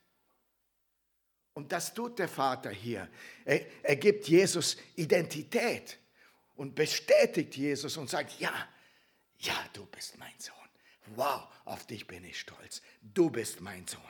[1.54, 3.08] Und das tut der Vater hier.
[3.44, 5.98] Er, er gibt Jesus Identität
[6.56, 8.52] und bestätigt Jesus und sagt, ja,
[9.38, 10.54] ja, du bist mein Sohn.
[11.16, 12.82] Wow, auf dich bin ich stolz.
[13.00, 14.00] Du bist mein Sohn.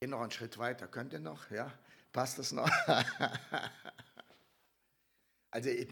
[0.00, 0.88] Gehen noch einen Schritt weiter.
[0.88, 1.50] Könnt ihr noch?
[1.50, 1.72] Ja?
[2.12, 2.70] Passt das noch?
[5.52, 5.88] Also ich,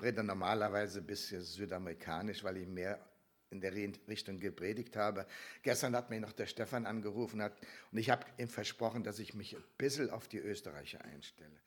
[0.00, 3.04] rede normalerweise ein bisschen südamerikanisch, weil ich mehr
[3.50, 5.26] in der Richtung gepredigt habe.
[5.62, 7.52] Gestern hat mich noch der Stefan angerufen hat,
[7.90, 11.60] und ich habe ihm versprochen, dass ich mich ein bisschen auf die Österreicher einstelle.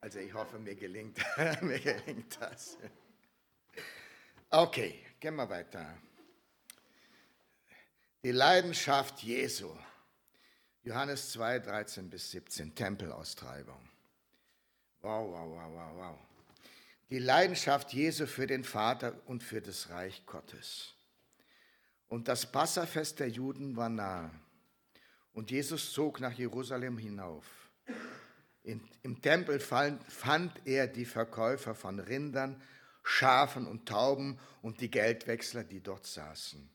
[0.00, 1.18] Also ich hoffe, mir gelingt,
[1.62, 2.78] mir gelingt das.
[4.50, 5.96] Okay, gehen wir weiter.
[8.22, 9.70] Die Leidenschaft Jesu.
[10.82, 13.88] Johannes 2, 13 bis 17, Tempelaustreibung.
[15.02, 16.18] Wow, wow, wow, wow, wow
[17.10, 20.94] die Leidenschaft Jesu für den Vater und für das Reich Gottes.
[22.08, 24.30] Und das Passafest der Juden war nahe.
[25.32, 27.44] Und Jesus zog nach Jerusalem hinauf.
[28.70, 32.62] In, Im Tempel fand, fand er die Verkäufer von Rindern,
[33.02, 36.70] Schafen und Tauben und die Geldwechsler, die dort saßen.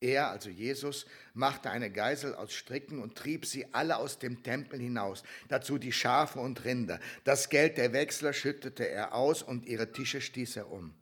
[0.00, 1.04] Er, also Jesus,
[1.34, 5.92] machte eine Geisel aus Stricken und trieb sie alle aus dem Tempel hinaus, dazu die
[5.92, 6.98] Schafe und Rinder.
[7.24, 10.94] Das Geld der Wechsler schüttete er aus und ihre Tische stieß er um.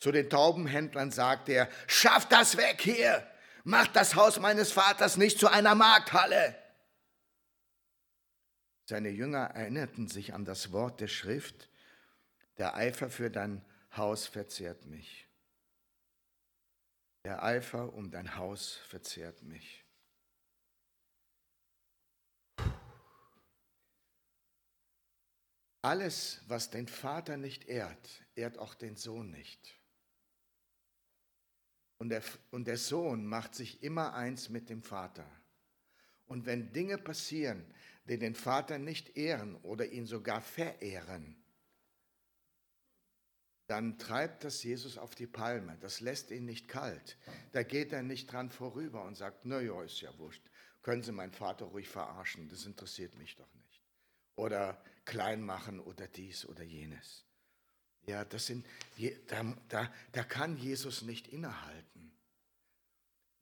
[0.00, 3.24] Zu den Taubenhändlern sagte er, schafft das weg hier,
[3.62, 6.56] macht das Haus meines Vaters nicht zu einer Markthalle.
[8.88, 11.68] Seine Jünger erinnerten sich an das Wort der Schrift,
[12.56, 13.64] der Eifer für dein
[13.96, 15.28] Haus verzehrt mich.
[17.24, 19.84] Der Eifer um dein Haus verzehrt mich.
[25.82, 29.80] Alles, was den Vater nicht ehrt, ehrt auch den Sohn nicht.
[31.98, 35.28] Und der, und der Sohn macht sich immer eins mit dem Vater.
[36.26, 37.64] Und wenn Dinge passieren,
[38.08, 41.36] die den Vater nicht ehren oder ihn sogar verehren,
[43.66, 45.76] dann treibt das Jesus auf die Palme.
[45.80, 47.18] Das lässt ihn nicht kalt.
[47.52, 50.42] Da geht er nicht dran vorüber und sagt, naja, ist ja wurscht.
[50.82, 53.82] Können Sie meinen Vater ruhig verarschen, das interessiert mich doch nicht.
[54.36, 57.24] Oder klein machen oder dies oder jenes.
[58.06, 58.64] Ja, das sind,
[59.26, 62.12] da, da, da kann Jesus nicht innehalten.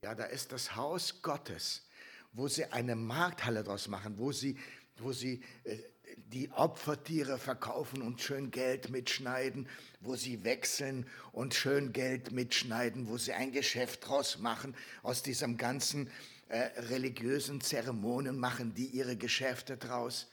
[0.01, 1.87] Ja, da ist das Haus Gottes,
[2.35, 4.57] wo sie eine Markthalle draus machen, wo sie,
[4.97, 5.77] wo sie äh,
[6.17, 9.67] die Opfertiere verkaufen und schön Geld mitschneiden,
[9.99, 15.57] wo sie wechseln und schön Geld mitschneiden, wo sie ein Geschäft draus machen, aus diesem
[15.57, 16.09] ganzen
[16.49, 16.57] äh,
[16.89, 20.27] religiösen Zeremonien machen die ihre Geschäfte draus.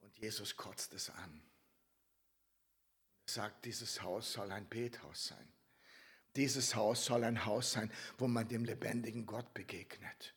[0.00, 1.42] Und Jesus kotzt es an
[3.32, 5.48] sagt, dieses Haus soll ein Bethaus sein.
[6.36, 10.34] Dieses Haus soll ein Haus sein, wo man dem lebendigen Gott begegnet.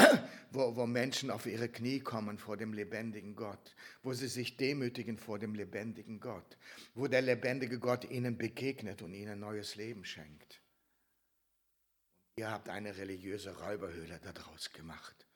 [0.52, 5.16] Wo, wo Menschen auf ihre Knie kommen vor dem lebendigen Gott, wo sie sich demütigen
[5.16, 6.58] vor dem lebendigen Gott,
[6.94, 10.60] wo der lebendige Gott ihnen begegnet und ihnen neues Leben schenkt.
[12.34, 15.26] Ihr habt eine religiöse Räuberhöhle daraus gemacht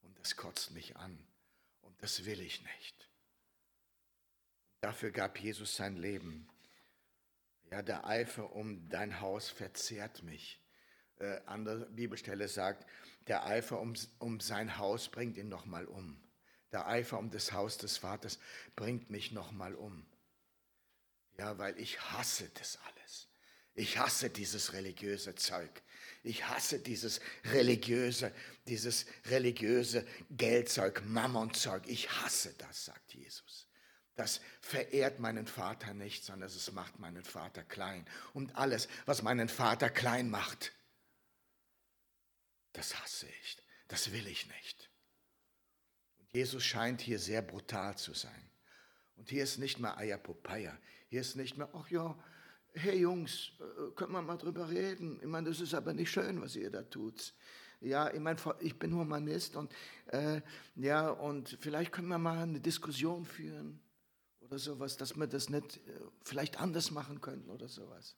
[0.00, 1.18] und das kotzt mich an
[1.82, 3.10] und das will ich nicht.
[4.80, 6.48] Dafür gab Jesus sein Leben.
[7.70, 10.60] Ja, der Eifer um dein Haus verzehrt mich.
[11.20, 12.84] Äh, andere Bibelstelle sagt,
[13.28, 16.20] der Eifer um, um sein Haus bringt ihn nochmal um.
[16.72, 18.38] Der Eifer um das Haus des Vaters
[18.76, 20.06] bringt mich nochmal um.
[21.38, 23.28] Ja, weil ich hasse das alles.
[23.74, 25.82] Ich hasse dieses religiöse Zeug.
[26.22, 28.32] Ich hasse dieses religiöse,
[28.66, 31.86] dieses religiöse Geldzeug, Mammonzeug.
[31.86, 33.66] Ich hasse das, sagt Jesus.
[34.14, 38.06] Das verehrt meinen Vater nicht, sondern es macht meinen Vater klein.
[38.34, 40.72] Und alles, was meinen Vater klein macht,
[42.72, 43.58] das hasse ich,
[43.88, 44.90] das will ich nicht.
[46.18, 48.50] Und Jesus scheint hier sehr brutal zu sein.
[49.16, 50.76] Und hier ist nicht mehr Eierpopeia.
[51.08, 52.18] Hier ist nicht mehr, ach ja,
[52.74, 55.18] hey Jungs, äh, können wir mal drüber reden?
[55.20, 57.34] Ich meine, das ist aber nicht schön, was ihr da tut.
[57.80, 59.72] Ja, ich meine, ich bin Humanist und
[60.06, 60.40] äh,
[60.76, 63.80] ja, und vielleicht können wir mal eine Diskussion führen
[64.40, 68.16] oder sowas, dass wir das nicht äh, vielleicht anders machen könnten oder sowas.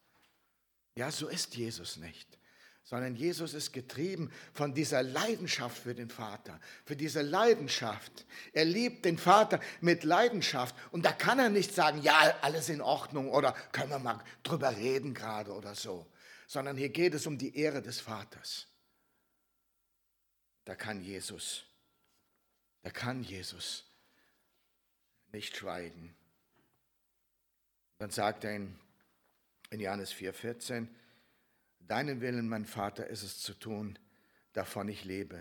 [0.97, 2.39] Ja, so ist Jesus nicht,
[2.85, 8.27] sondern Jesus ist getrieben von dieser Leidenschaft für den Vater, für diese Leidenschaft.
[8.53, 12.83] Er liebt den Vater mit Leidenschaft und da kann er nicht sagen, ja, alles in
[12.83, 16.07] Ordnung oder können wir mal drüber reden gerade oder so,
[16.47, 18.67] sondern hier geht es um die Ehre des Vaters.
[20.67, 21.65] Da kann Jesus,
[22.83, 23.85] da kann Jesus
[25.33, 26.15] nicht schweigen.
[27.97, 28.79] Dann sagt er in,
[29.71, 30.87] in Johannes 4,14,
[31.87, 33.99] Deinen Willen, mein Vater, ist es zu tun,
[34.53, 35.39] davon ich lebe.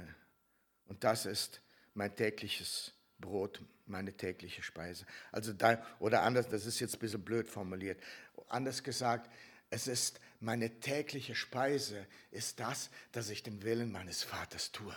[0.86, 1.62] Und das ist
[1.94, 5.06] mein tägliches Brot, meine tägliche Speise.
[5.32, 8.02] Also da, oder anders, das ist jetzt ein bisschen blöd formuliert.
[8.50, 9.32] Anders gesagt,
[9.70, 14.96] es ist meine tägliche Speise, ist das, dass ich den Willen meines Vaters tue.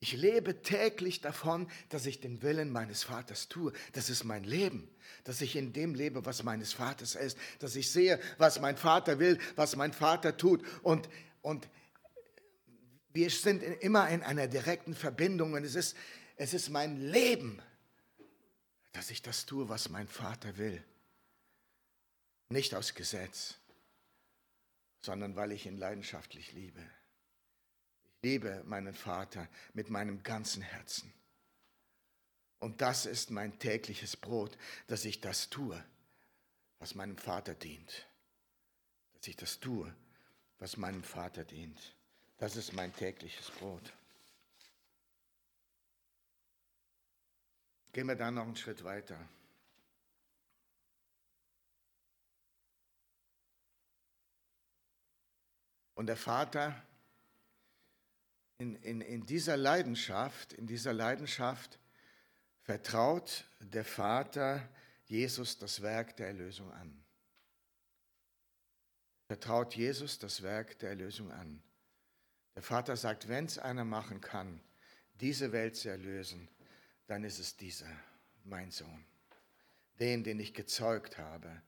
[0.00, 3.72] Ich lebe täglich davon, dass ich den Willen meines Vaters tue.
[3.92, 4.88] Das ist mein Leben,
[5.24, 9.18] dass ich in dem lebe, was meines Vaters ist, dass ich sehe, was mein Vater
[9.18, 10.64] will, was mein Vater tut.
[10.82, 11.08] Und,
[11.42, 11.68] und
[13.12, 15.96] wir sind immer in einer direkten Verbindung und es ist,
[16.36, 17.60] es ist mein Leben,
[18.92, 20.82] dass ich das tue, was mein Vater will.
[22.50, 23.56] Nicht aus Gesetz,
[25.02, 26.80] sondern weil ich ihn leidenschaftlich liebe
[28.22, 31.12] liebe meinen Vater mit meinem ganzen Herzen.
[32.60, 34.56] Und das ist mein tägliches Brot,
[34.88, 35.82] dass ich das tue,
[36.80, 38.06] was meinem Vater dient.
[39.14, 39.94] Dass ich das tue,
[40.58, 41.94] was meinem Vater dient.
[42.38, 43.92] Das ist mein tägliches Brot.
[47.92, 49.18] Gehen wir dann noch einen Schritt weiter.
[55.94, 56.80] Und der Vater
[58.58, 61.78] in, in, in dieser Leidenschaft, in dieser Leidenschaft
[62.62, 64.68] vertraut der Vater
[65.06, 67.04] Jesus das Werk der Erlösung an.
[69.28, 71.62] Vertraut Jesus das Werk der Erlösung an.
[72.56, 74.60] Der Vater sagt, wenn es einer machen kann,
[75.20, 76.48] diese Welt zu erlösen,
[77.06, 77.90] dann ist es dieser,
[78.44, 79.04] mein Sohn,
[80.00, 81.62] den, den ich gezeugt habe,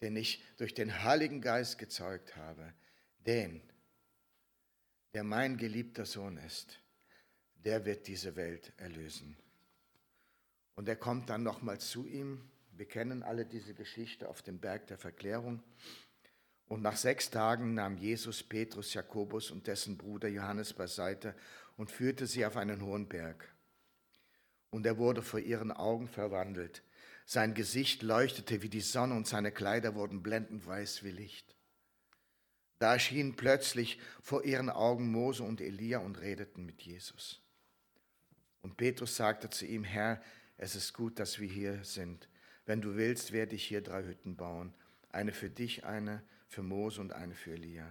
[0.00, 2.72] den ich durch den Heiligen Geist gezeugt habe,
[3.26, 3.60] den,
[5.16, 6.78] der mein geliebter Sohn ist,
[7.64, 9.34] der wird diese Welt erlösen.
[10.74, 12.42] Und er kommt dann nochmal zu ihm.
[12.72, 15.62] Wir kennen alle diese Geschichte auf dem Berg der Verklärung.
[16.68, 21.34] Und nach sechs Tagen nahm Jesus Petrus, Jakobus und dessen Bruder Johannes beiseite
[21.78, 23.48] und führte sie auf einen hohen Berg.
[24.68, 26.82] Und er wurde vor ihren Augen verwandelt.
[27.24, 31.55] Sein Gesicht leuchtete wie die Sonne und seine Kleider wurden blendend weiß wie Licht.
[32.78, 37.40] Da erschienen plötzlich vor ihren Augen Mose und Elia und redeten mit Jesus.
[38.60, 40.20] Und Petrus sagte zu ihm, Herr,
[40.58, 42.28] es ist gut, dass wir hier sind.
[42.64, 44.74] Wenn du willst, werde ich hier drei Hütten bauen.
[45.10, 47.88] Eine für dich, eine für Mose und eine für Elia.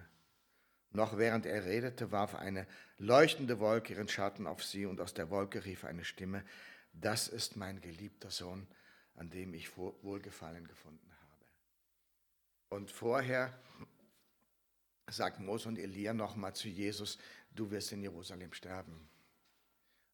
[0.92, 2.68] Noch während er redete, warf eine
[2.98, 6.44] leuchtende Wolke ihren Schatten auf sie und aus der Wolke rief eine Stimme,
[6.94, 8.68] das ist mein geliebter Sohn,
[9.16, 11.46] an dem ich Wohlgefallen gefunden habe.
[12.70, 13.54] Und vorher
[15.08, 17.18] sagt Mose und Elia nochmal zu Jesus,
[17.54, 19.08] du wirst in Jerusalem sterben.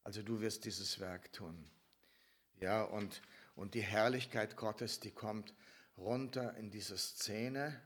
[0.04, 1.70] Also du wirst dieses Werk tun.
[2.60, 3.22] Ja, und,
[3.56, 5.54] und die Herrlichkeit Gottes, die kommt
[5.98, 7.80] runter in diese Szene,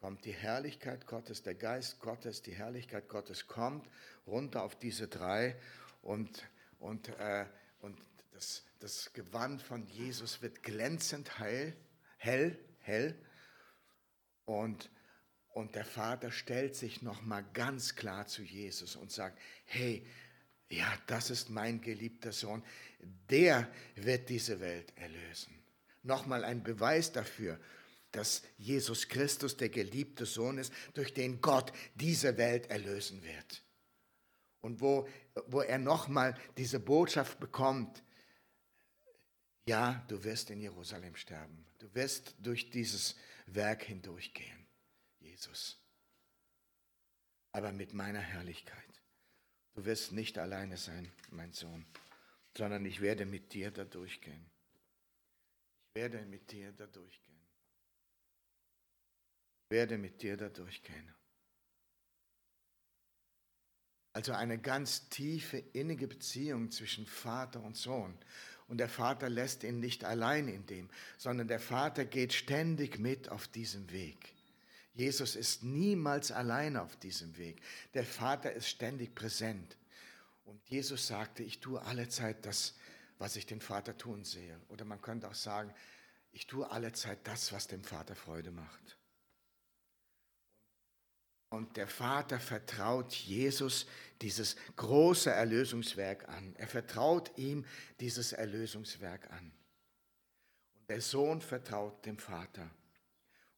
[0.00, 3.88] kommt die Herrlichkeit Gottes, der Geist Gottes, die Herrlichkeit Gottes kommt
[4.26, 5.56] runter auf diese drei
[6.02, 6.46] und,
[6.78, 7.46] und, äh,
[7.80, 7.98] und
[8.32, 11.76] das, das Gewand von Jesus wird glänzend heil,
[12.18, 13.16] hell, hell
[14.44, 14.90] und
[15.54, 20.04] und der Vater stellt sich nochmal ganz klar zu Jesus und sagt, hey,
[20.68, 22.62] ja, das ist mein geliebter Sohn,
[23.30, 25.54] der wird diese Welt erlösen.
[26.02, 27.60] Nochmal ein Beweis dafür,
[28.10, 33.62] dass Jesus Christus der geliebte Sohn ist, durch den Gott diese Welt erlösen wird.
[34.60, 35.08] Und wo,
[35.46, 38.02] wo er nochmal diese Botschaft bekommt,
[39.66, 43.14] ja, du wirst in Jerusalem sterben, du wirst durch dieses
[43.46, 44.63] Werk hindurchgehen.
[45.34, 45.76] Jesus,
[47.50, 49.02] aber mit meiner Herrlichkeit.
[49.74, 51.84] Du wirst nicht alleine sein, mein Sohn,
[52.56, 54.48] sondern ich werde mit dir da durchgehen.
[55.88, 57.40] Ich werde mit dir da durchgehen.
[59.64, 61.12] Ich werde mit dir da durchgehen.
[64.12, 68.16] Also eine ganz tiefe, innige Beziehung zwischen Vater und Sohn.
[68.68, 73.28] Und der Vater lässt ihn nicht allein in dem, sondern der Vater geht ständig mit
[73.30, 74.34] auf diesem Weg.
[74.94, 77.60] Jesus ist niemals allein auf diesem Weg.
[77.94, 79.76] Der Vater ist ständig präsent.
[80.44, 82.74] Und Jesus sagte, ich tue alle Zeit das,
[83.18, 84.60] was ich den Vater tun sehe.
[84.68, 85.74] Oder man könnte auch sagen,
[86.30, 88.96] ich tue alle Zeit das, was dem Vater Freude macht.
[91.48, 93.86] Und der Vater vertraut Jesus
[94.20, 96.54] dieses große Erlösungswerk an.
[96.56, 97.64] Er vertraut ihm
[98.00, 99.52] dieses Erlösungswerk an.
[100.74, 102.68] Und der Sohn vertraut dem Vater.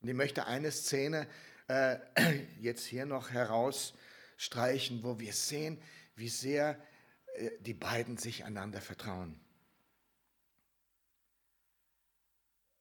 [0.06, 1.26] Und ich möchte eine Szene
[1.66, 1.98] äh,
[2.60, 5.82] jetzt hier noch herausstreichen, wo wir sehen,
[6.14, 6.80] wie sehr
[7.34, 9.34] äh, die beiden sich einander vertrauen.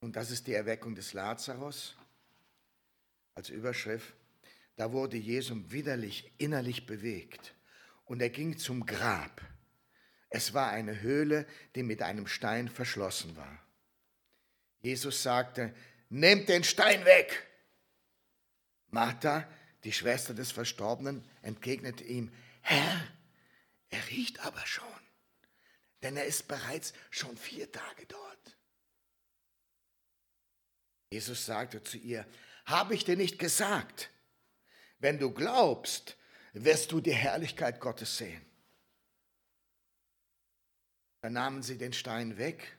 [0.01, 1.97] Und das ist die Erweckung des Lazarus
[3.33, 4.13] als Überschrift.
[4.75, 7.55] Da wurde Jesus widerlich innerlich bewegt
[8.03, 9.41] und er ging zum Grab.
[10.29, 13.65] Es war eine Höhle, die mit einem Stein verschlossen war.
[14.83, 15.73] Jesus sagte,
[16.09, 17.47] nehmt den Stein weg.
[18.87, 19.47] Martha,
[19.83, 23.07] die Schwester des Verstorbenen, entgegnete ihm, Herr,
[23.89, 24.87] er riecht aber schon,
[26.01, 28.57] denn er ist bereits schon vier Tage dort.
[31.11, 32.25] Jesus sagte zu ihr,
[32.65, 34.09] habe ich dir nicht gesagt,
[34.99, 36.17] wenn du glaubst,
[36.53, 38.43] wirst du die Herrlichkeit Gottes sehen.
[41.21, 42.75] Dann nahmen sie den Stein weg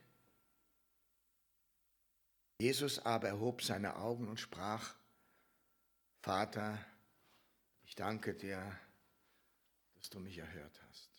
[2.59, 4.95] Jesus aber erhob seine Augen und sprach,
[6.23, 6.85] Vater,
[7.85, 8.79] ich danke dir,
[9.95, 11.11] dass du mich erhört hast.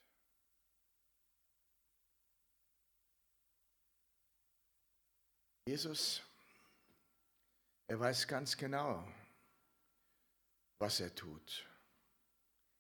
[5.68, 6.24] Jesus,
[7.88, 9.06] er weiß ganz genau,
[10.80, 11.68] was er tut.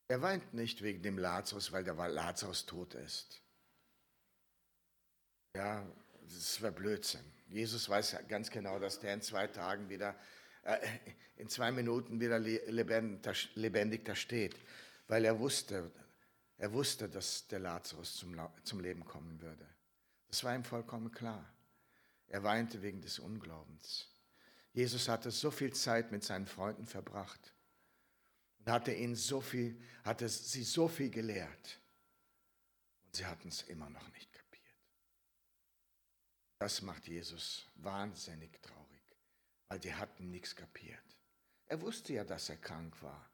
[0.08, 3.42] Er weint nicht wegen dem Lazarus, weil der Lazarus tot ist.
[5.54, 5.86] Ja,
[6.22, 7.37] das war Blödsinn.
[7.50, 10.16] Jesus weiß ganz genau, dass der in zwei Tagen wieder
[10.64, 10.80] äh,
[11.38, 14.56] in zwei Minuten wieder lebendig da steht,
[15.08, 15.92] weil er wusste,
[16.58, 19.66] er wusste, dass der Lazarus zum, zum Leben kommen würde.
[20.28, 21.48] Das war ihm vollkommen klar.
[22.28, 24.10] Er weinte wegen des Unglaubens.
[24.74, 27.54] Jesus hatte so viel Zeit mit seinen Freunden verbracht
[28.60, 31.80] und hatte ihnen so viel, hatte sie so viel gelehrt.
[33.06, 34.37] Und sie hatten es immer noch nicht.
[36.60, 39.16] Das macht Jesus wahnsinnig traurig,
[39.68, 41.04] weil die hatten nichts kapiert.
[41.68, 43.30] Er wusste ja, dass er krank war.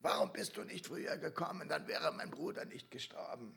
[0.00, 1.68] Warum bist du nicht früher gekommen?
[1.68, 3.56] Dann wäre mein Bruder nicht gestorben.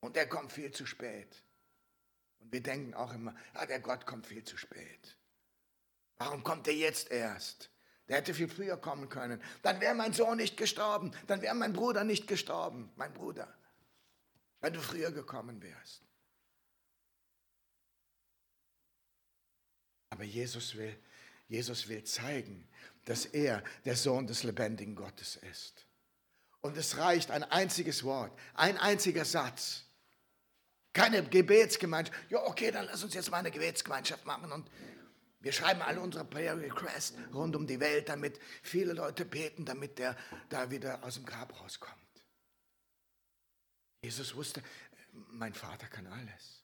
[0.00, 1.44] Und er kommt viel zu spät.
[2.38, 5.16] Und wir denken auch immer, ah, der Gott kommt viel zu spät.
[6.18, 7.70] Warum kommt er jetzt erst?
[8.08, 9.42] Der hätte viel früher kommen können.
[9.62, 11.12] Dann wäre mein Sohn nicht gestorben.
[11.26, 12.92] Dann wäre mein Bruder nicht gestorben.
[12.96, 13.54] Mein Bruder.
[14.60, 16.09] Wenn du früher gekommen wärst.
[20.10, 20.96] Aber Jesus will,
[21.48, 22.68] Jesus will zeigen,
[23.04, 25.86] dass er der Sohn des lebendigen Gottes ist.
[26.60, 29.84] Und es reicht ein einziges Wort, ein einziger Satz.
[30.92, 32.18] Keine Gebetsgemeinschaft.
[32.30, 34.68] Ja, okay, dann lass uns jetzt mal eine Gebetsgemeinschaft machen und
[35.42, 39.98] wir schreiben alle unsere Prayer Requests rund um die Welt, damit viele Leute beten, damit
[39.98, 40.16] der
[40.50, 41.96] da wieder aus dem Grab rauskommt.
[44.02, 44.62] Jesus wusste,
[45.12, 46.62] mein Vater kann alles.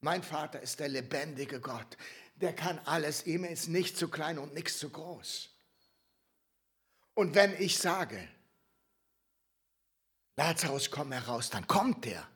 [0.00, 1.96] Mein Vater ist der lebendige Gott.
[2.34, 3.26] Der kann alles.
[3.26, 5.50] Ihm ist nichts zu klein und nichts zu groß.
[7.14, 8.28] Und wenn ich sage,
[10.36, 12.26] Lazarus, komm heraus, dann kommt er.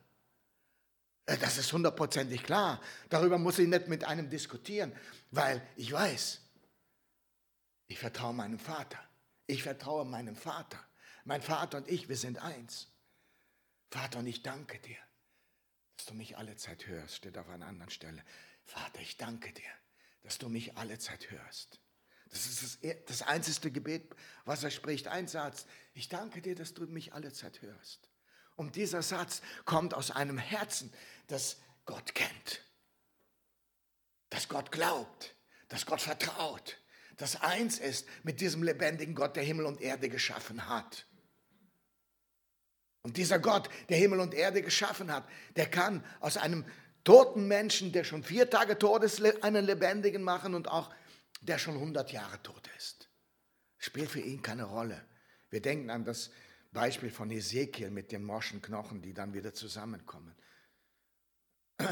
[1.27, 2.81] Äh, das ist hundertprozentig klar.
[3.09, 4.93] Darüber muss ich nicht mit einem diskutieren,
[5.31, 6.41] weil ich weiß,
[7.89, 8.99] ich vertraue meinem Vater.
[9.47, 10.79] Ich vertraue meinem Vater.
[11.25, 12.89] Mein Vater und ich, wir sind eins.
[13.91, 14.99] Vater, und ich danke dir,
[15.97, 18.23] dass du mich alle Zeit hörst, steht auf einer anderen Stelle.
[18.65, 19.71] Vater, ich danke dir,
[20.27, 21.79] dass du mich alle Zeit hörst.
[22.31, 24.12] Das ist das, das einzige Gebet,
[24.45, 25.07] was er spricht.
[25.07, 25.66] Ein Satz.
[25.95, 28.11] Ich danke dir, dass du mich alle Zeit hörst.
[28.57, 30.93] Und dieser Satz kommt aus einem Herzen,
[31.29, 32.62] das Gott kennt,
[34.29, 35.37] das Gott glaubt,
[35.68, 36.77] das Gott vertraut,
[37.18, 41.07] das eins ist mit diesem lebendigen Gott, der Himmel und Erde geschaffen hat.
[43.03, 46.64] Und dieser Gott, der Himmel und Erde geschaffen hat, der kann aus einem
[47.07, 50.93] toten Menschen, der schon vier Tage tot ist, einen lebendigen machen und auch
[51.41, 53.09] der schon 100 Jahre tot ist.
[53.79, 55.07] Spielt für ihn keine Rolle.
[55.49, 56.33] Wir denken an das
[56.73, 60.37] Beispiel von Ezekiel mit den morschen Knochen, die dann wieder zusammenkommen.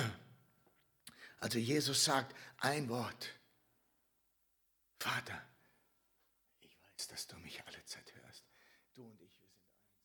[1.39, 3.29] Also Jesus sagt ein Wort.
[4.99, 5.43] Vater,
[6.63, 8.47] ich weiß, dass du mich alle Zeit hörst.
[8.95, 10.01] Du und ich, wir sind eins.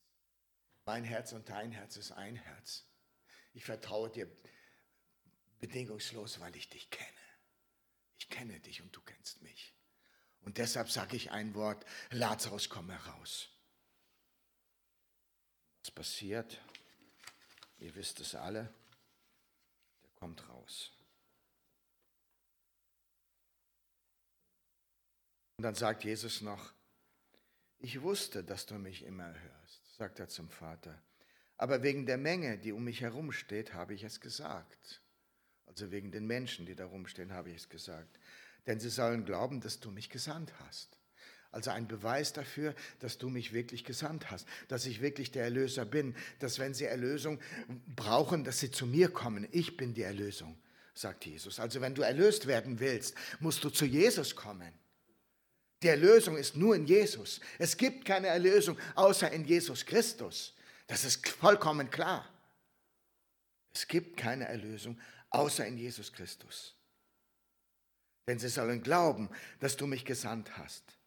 [0.85, 2.83] Mein Herz und dein Herz ist ein Herz.
[3.53, 4.29] Ich vertraue dir
[5.59, 7.09] bedingungslos, weil ich dich kenne.
[8.17, 9.73] Ich kenne dich und du kennst mich.
[10.41, 13.49] Und deshalb sage ich ein Wort, Lazarus, komm heraus.
[15.83, 16.61] Was passiert?
[17.77, 18.73] Ihr wisst es alle.
[20.03, 20.91] Der kommt raus.
[25.57, 26.73] Und dann sagt Jesus noch,
[27.79, 31.01] ich wusste, dass du mich immer hörst, sagt er zum Vater.
[31.57, 35.01] Aber wegen der Menge, die um mich herum steht, habe ich es gesagt.
[35.69, 38.19] Also wegen den Menschen, die da rumstehen, habe ich es gesagt.
[38.67, 40.97] Denn sie sollen glauben, dass du mich gesandt hast.
[41.51, 45.85] Also ein Beweis dafür, dass du mich wirklich gesandt hast, dass ich wirklich der Erlöser
[45.85, 47.39] bin, dass wenn sie Erlösung
[47.95, 49.47] brauchen, dass sie zu mir kommen.
[49.51, 50.59] Ich bin die Erlösung,
[50.93, 51.59] sagt Jesus.
[51.59, 54.73] Also wenn du erlöst werden willst, musst du zu Jesus kommen.
[55.81, 57.39] Die Erlösung ist nur in Jesus.
[57.57, 60.53] Es gibt keine Erlösung außer in Jesus Christus.
[60.87, 62.27] Das ist vollkommen klar.
[63.73, 64.99] Es gibt keine Erlösung
[65.29, 66.75] außer in Jesus Christus.
[68.27, 70.97] Denn sie sollen glauben, dass du mich gesandt hast.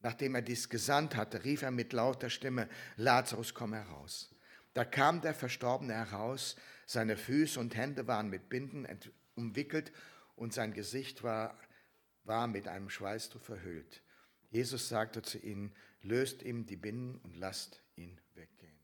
[0.00, 4.34] Nachdem er dies gesandt hatte, rief er mit lauter Stimme, Lazarus, komm heraus.
[4.74, 6.56] Da kam der Verstorbene heraus,
[6.86, 8.86] seine Füße und Hände waren mit Binden
[9.34, 9.92] umwickelt
[10.36, 11.58] und sein Gesicht war,
[12.24, 14.02] war mit einem Schweißtuch verhüllt.
[14.50, 18.78] Jesus sagte zu ihnen, löst ihm die Binden und lasst ihn weggehen.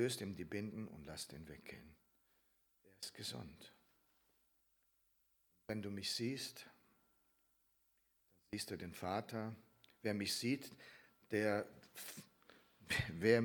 [0.00, 1.94] Löst ihm die Binden und lasst ihn weggehen.
[2.84, 3.74] Er ist gesund.
[5.66, 6.72] Wenn du mich siehst, dann
[8.52, 9.54] siehst du den Vater.
[10.00, 10.70] Wer mich sieht,
[11.30, 11.66] der,
[13.12, 13.44] wer,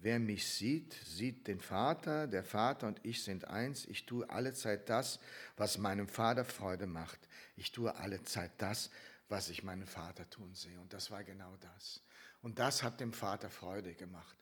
[0.00, 2.26] wer mich sieht, sieht den Vater.
[2.26, 3.86] Der Vater und ich sind eins.
[3.86, 5.20] Ich tue alle Zeit das,
[5.56, 7.28] was meinem Vater Freude macht.
[7.54, 8.90] Ich tue alle Zeit das,
[9.28, 10.80] was ich meinen Vater tun sehe.
[10.80, 12.02] Und das war genau das.
[12.42, 14.39] Und das hat dem Vater Freude gemacht.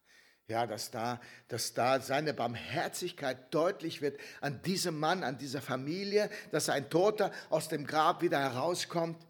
[0.48, 6.30] Ja, dass da, dass da seine Barmherzigkeit deutlich wird an diesem Mann, an dieser Familie,
[6.50, 9.26] dass ein Toter aus dem Grab wieder herauskommt.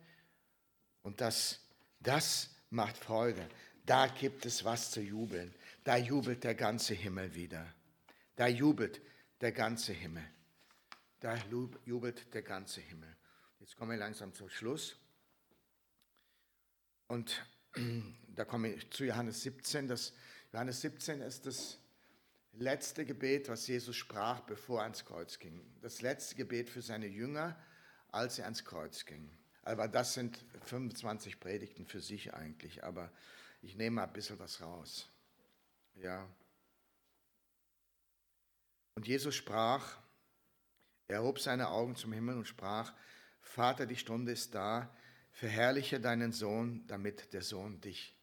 [1.03, 1.59] Und das,
[1.99, 3.49] das macht Freude.
[3.85, 5.53] Da gibt es was zu jubeln.
[5.83, 7.67] Da jubelt der ganze Himmel wieder.
[8.37, 9.01] Da jubelt
[9.41, 10.25] der ganze Himmel.
[11.19, 11.37] Da
[11.85, 13.09] jubelt der ganze Himmel.
[13.59, 14.97] Jetzt kommen wir langsam zum Schluss.
[17.09, 17.45] Und
[18.37, 19.89] da komme ich zu Johannes 17.
[19.89, 20.13] Das
[20.53, 21.79] Johannes 17 ist das
[22.53, 25.61] letzte Gebet, was Jesus sprach, bevor er ans Kreuz ging.
[25.83, 27.57] Das letzte Gebet für seine Jünger,
[28.11, 29.31] als er ans Kreuz ging.
[29.63, 33.13] Aber das sind 25 Predigten für sich eigentlich, aber
[33.61, 35.11] ich nehme mal ein bisschen was raus.
[35.97, 36.27] Ja.
[38.95, 39.99] Und Jesus sprach,
[41.09, 42.95] er hob seine Augen zum Himmel und sprach,
[43.43, 44.95] Vater, die Stunde ist da,
[45.33, 48.18] verherrliche deinen Sohn, damit der Sohn dich.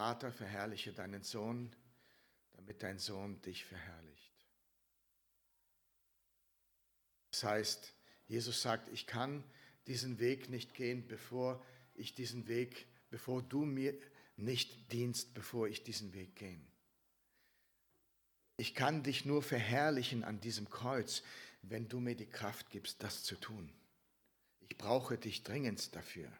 [0.00, 1.70] Vater, verherrliche deinen Sohn,
[2.54, 4.32] damit dein Sohn dich verherrlicht.
[7.32, 7.92] Das heißt,
[8.26, 9.44] Jesus sagt, ich kann
[9.86, 13.94] diesen Weg nicht gehen, bevor ich diesen Weg, bevor du mir
[14.36, 16.64] nicht dienst, bevor ich diesen Weg gehe.
[18.56, 21.22] Ich kann dich nur verherrlichen an diesem Kreuz,
[21.60, 23.70] wenn du mir die Kraft gibst, das zu tun.
[24.60, 26.32] Ich brauche dich dringend dafür.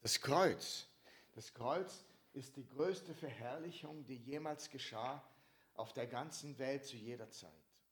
[0.00, 0.86] Das Kreuz,
[1.34, 5.22] das Kreuz ist die größte Verherrlichung, die jemals geschah
[5.74, 7.50] auf der ganzen Welt zu jeder Zeit.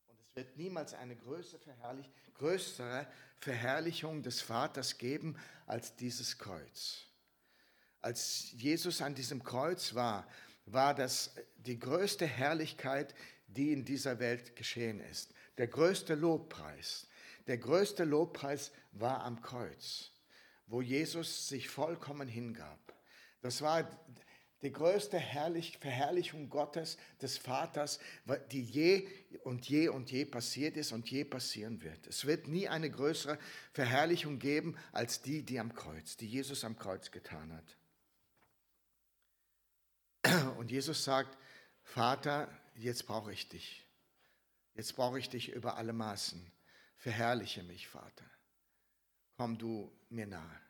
[0.09, 3.07] Und es wird niemals eine größere, Verherrlich größere
[3.39, 5.37] Verherrlichung des Vaters geben
[5.67, 7.07] als dieses Kreuz.
[8.01, 10.27] Als Jesus an diesem Kreuz war,
[10.65, 13.15] war das die größte Herrlichkeit,
[13.47, 15.35] die in dieser Welt geschehen ist.
[15.59, 17.09] Der größte Lobpreis.
[17.47, 20.13] Der größte Lobpreis war am Kreuz,
[20.67, 22.79] wo Jesus sich vollkommen hingab.
[23.43, 23.89] Das war
[24.63, 27.99] die größte Herrlich Verherrlichung Gottes, des Vaters,
[28.51, 29.09] die je
[29.45, 32.07] und je und je passiert ist und je passieren wird.
[32.07, 33.39] Es wird nie eine größere
[33.73, 37.77] Verherrlichung geben als die, die am Kreuz, die Jesus am Kreuz getan hat.
[40.59, 41.39] Und Jesus sagt,
[41.83, 43.87] Vater, jetzt brauche ich dich.
[44.75, 46.41] Jetzt brauche ich dich über alle Maßen.
[46.97, 48.31] Verherrliche mich, Vater.
[49.37, 50.61] Komm du mir nahe.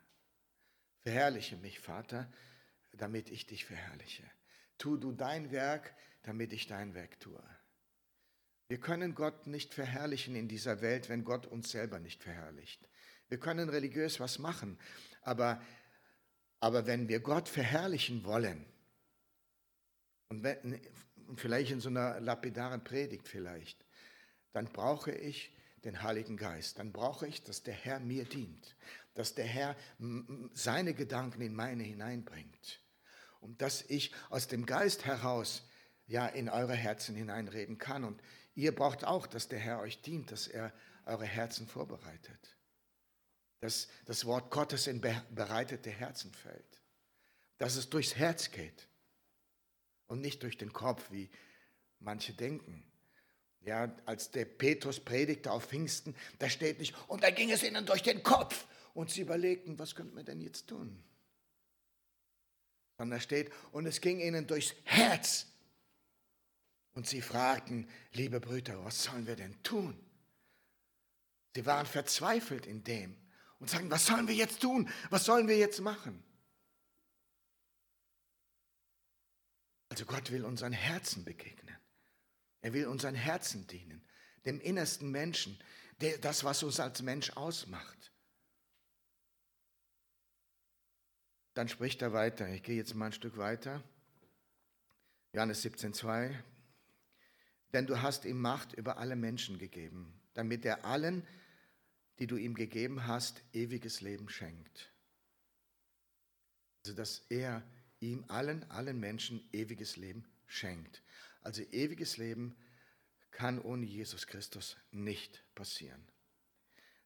[1.01, 2.31] Verherrliche mich, Vater,
[2.93, 4.23] damit ich dich verherrliche.
[4.77, 7.43] Tu du dein Werk, damit ich dein Werk tue.
[8.67, 12.87] Wir können Gott nicht verherrlichen in dieser Welt, wenn Gott uns selber nicht verherrlicht.
[13.27, 14.77] Wir können religiös was machen,
[15.21, 15.61] aber,
[16.59, 18.65] aber wenn wir Gott verherrlichen wollen,
[20.29, 20.79] und wenn,
[21.35, 23.85] vielleicht in so einer lapidaren Predigt vielleicht,
[24.53, 26.79] dann brauche ich den Heiligen Geist.
[26.79, 28.75] Dann brauche ich, dass der Herr mir dient,
[29.13, 29.75] dass der Herr
[30.53, 32.81] seine Gedanken in meine hineinbringt
[33.41, 35.63] und dass ich aus dem Geist heraus
[36.07, 38.03] ja in eure Herzen hineinreden kann.
[38.03, 38.21] Und
[38.55, 40.73] ihr braucht auch, dass der Herr euch dient, dass er
[41.05, 42.57] eure Herzen vorbereitet.
[43.59, 46.81] Dass das Wort Gottes in bereitete Herzen fällt.
[47.57, 48.87] Dass es durchs Herz geht
[50.07, 51.29] und nicht durch den Kopf, wie
[51.99, 52.83] manche denken.
[53.61, 57.85] Ja, als der Petrus predigte auf Pfingsten, da steht nicht, und da ging es ihnen
[57.85, 58.65] durch den Kopf.
[58.93, 61.03] Und sie überlegten, was könnten wir denn jetzt tun?
[62.97, 65.47] Sondern da steht, und es ging ihnen durchs Herz.
[66.93, 69.97] Und sie fragten, liebe Brüder, was sollen wir denn tun?
[71.55, 73.15] Sie waren verzweifelt in dem
[73.59, 74.89] und sagen, was sollen wir jetzt tun?
[75.09, 76.23] Was sollen wir jetzt machen?
[79.89, 81.75] Also Gott will unseren Herzen begegnen.
[82.61, 84.07] Er will unseren Herzen dienen,
[84.45, 85.59] dem innersten Menschen,
[86.21, 88.10] das, was uns als Mensch ausmacht.
[91.53, 92.47] Dann spricht er weiter.
[92.49, 93.83] Ich gehe jetzt mal ein Stück weiter.
[95.33, 96.33] Johannes 17,2.
[97.73, 101.25] Denn du hast ihm Macht über alle Menschen gegeben, damit er allen,
[102.19, 104.91] die du ihm gegeben hast, ewiges Leben schenkt.
[106.83, 107.63] Also dass er
[107.99, 111.01] ihm allen, allen Menschen ewiges Leben schenkt.
[111.41, 112.55] Also ewiges Leben
[113.31, 116.05] kann ohne Jesus Christus nicht passieren.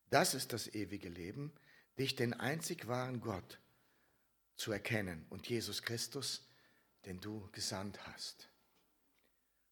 [0.10, 1.52] Das ist das ewige Leben,
[1.98, 3.60] dich den einzig wahren Gott
[4.56, 6.47] zu erkennen und Jesus Christus,
[7.06, 8.49] den du gesandt hast.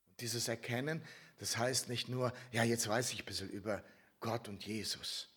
[0.07, 1.03] Und dieses Erkennen,
[1.38, 3.84] das heißt nicht nur, ja, jetzt weiß ich ein bisschen über
[4.19, 5.29] Gott und Jesus,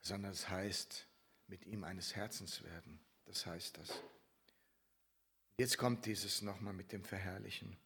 [0.00, 1.06] sondern es heißt,
[1.46, 2.98] mit ihm eines Herzens werden.
[3.26, 4.02] Das heißt das.
[5.58, 7.76] Jetzt kommt dieses nochmal mit dem Verherrlichen.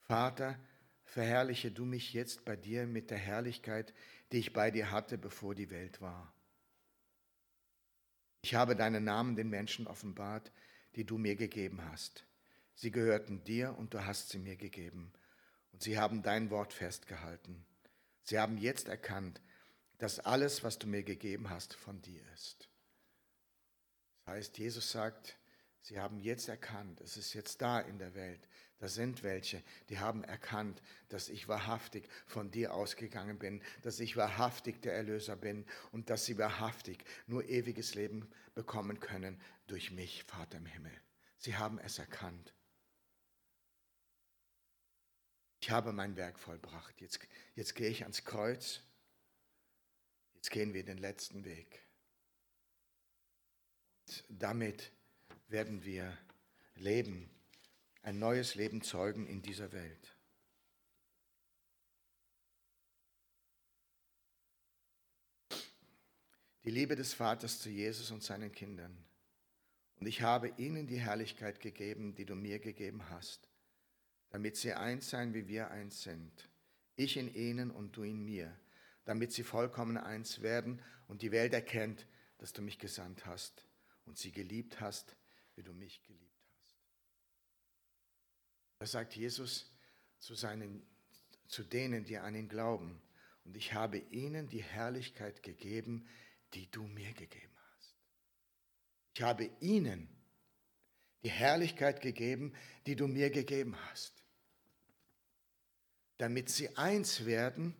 [0.00, 0.58] Vater,
[1.04, 3.94] verherrliche du mich jetzt bei dir mit der Herrlichkeit,
[4.32, 6.32] die ich bei dir hatte, bevor die Welt war.
[8.42, 10.52] Ich habe deinen Namen den Menschen offenbart,
[10.94, 12.24] die du mir gegeben hast.
[12.74, 15.12] Sie gehörten dir und du hast sie mir gegeben.
[15.72, 17.64] Und sie haben dein Wort festgehalten.
[18.22, 19.40] Sie haben jetzt erkannt,
[19.98, 22.68] dass alles, was du mir gegeben hast, von dir ist.
[24.24, 25.37] Das heißt, Jesus sagt,
[25.88, 28.46] sie haben jetzt erkannt, es ist jetzt da in der Welt.
[28.78, 34.16] Da sind welche, die haben erkannt, dass ich wahrhaftig von dir ausgegangen bin, dass ich
[34.16, 40.22] wahrhaftig der Erlöser bin und dass sie wahrhaftig nur ewiges Leben bekommen können durch mich,
[40.24, 40.92] Vater im Himmel.
[41.38, 42.54] Sie haben es erkannt.
[45.60, 47.00] Ich habe mein Werk vollbracht.
[47.00, 47.18] Jetzt,
[47.56, 48.80] jetzt gehe ich ans Kreuz.
[50.34, 51.84] Jetzt gehen wir den letzten Weg.
[54.06, 54.92] Und damit
[55.48, 56.16] werden wir
[56.76, 57.30] leben,
[58.02, 60.14] ein neues Leben zeugen in dieser Welt.
[66.64, 68.96] Die Liebe des Vaters zu Jesus und seinen Kindern.
[70.00, 73.48] Und ich habe ihnen die Herrlichkeit gegeben, die du mir gegeben hast,
[74.30, 76.48] damit sie eins seien, wie wir eins sind.
[76.94, 78.54] Ich in ihnen und du in mir,
[79.04, 83.66] damit sie vollkommen eins werden und die Welt erkennt, dass du mich gesandt hast
[84.04, 85.16] und sie geliebt hast,
[85.58, 86.76] wie du mich geliebt hast.
[88.78, 89.68] Das sagt Jesus
[90.20, 90.86] zu, seinen,
[91.48, 93.02] zu denen, die an ihn glauben.
[93.44, 96.08] Und ich habe ihnen die Herrlichkeit gegeben,
[96.54, 97.96] die du mir gegeben hast.
[99.14, 100.08] Ich habe ihnen
[101.24, 102.54] die Herrlichkeit gegeben,
[102.86, 104.22] die du mir gegeben hast,
[106.18, 107.74] damit sie eins werden,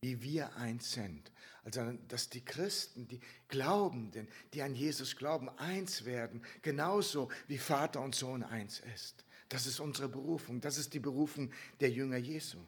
[0.00, 1.32] wie wir eins sind.
[1.64, 8.00] Also, dass die Christen, die Glaubenden, die an Jesus glauben, eins werden, genauso wie Vater
[8.00, 9.24] und Sohn eins ist.
[9.48, 12.58] Das ist unsere Berufung, das ist die Berufung der Jünger Jesu.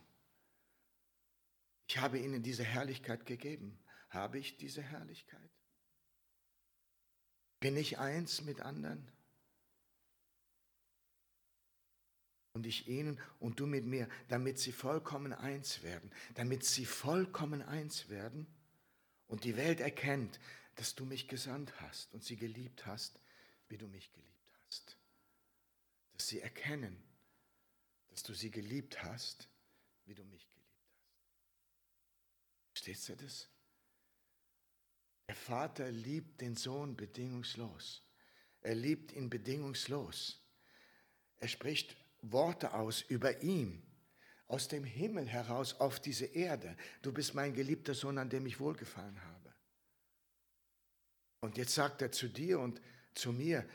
[1.89, 3.79] Ich habe ihnen diese Herrlichkeit gegeben.
[4.11, 5.51] Habe ich diese Herrlichkeit?
[7.61, 9.11] Bin ich eins mit anderen?
[12.61, 17.63] Und ich ihnen und du mit mir, damit sie vollkommen eins werden, damit sie vollkommen
[17.63, 18.47] eins werden
[19.29, 20.39] und die Welt erkennt,
[20.75, 23.19] dass du mich gesandt hast und sie geliebt hast,
[23.69, 24.99] wie du mich geliebt hast.
[26.13, 27.03] Dass sie erkennen,
[28.09, 29.49] dass du sie geliebt hast,
[30.05, 31.09] wie du mich geliebt hast.
[32.73, 33.49] Verstehst du das?
[35.29, 38.03] Der Vater liebt den Sohn bedingungslos.
[38.61, 40.43] Er liebt ihn bedingungslos.
[41.39, 43.83] Er spricht Worte aus über ihn,
[44.47, 46.77] aus dem Himmel heraus auf diese Erde.
[47.03, 49.55] Du bist mein geliebter Sohn, an dem ich wohlgefallen habe.
[51.41, 52.81] Und jetzt sagt er zu dir und
[53.15, 53.69] zu mir,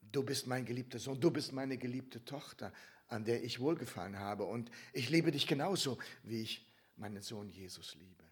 [0.00, 2.72] du bist mein geliebter Sohn, du bist meine geliebte Tochter,
[3.08, 4.44] an der ich wohlgefallen habe.
[4.44, 6.66] Und ich liebe dich genauso, wie ich
[6.96, 8.24] meinen Sohn Jesus liebe.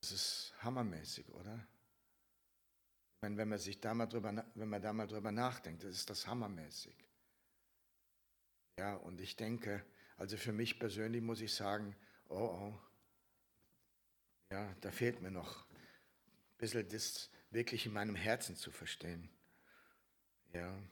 [0.00, 1.66] Das ist hammermäßig, oder?
[3.22, 6.10] Meine, wenn man sich da mal drüber, wenn man da mal drüber nachdenkt, das ist
[6.10, 6.96] das hammermäßig.
[8.78, 9.84] Ja, und ich denke,
[10.16, 11.94] also für mich persönlich muss ich sagen,
[12.28, 12.78] oh, oh,
[14.50, 19.28] ja, da fehlt mir noch ein bisschen das wirklich in meinem Herzen zu verstehen.
[20.52, 20.82] Ja,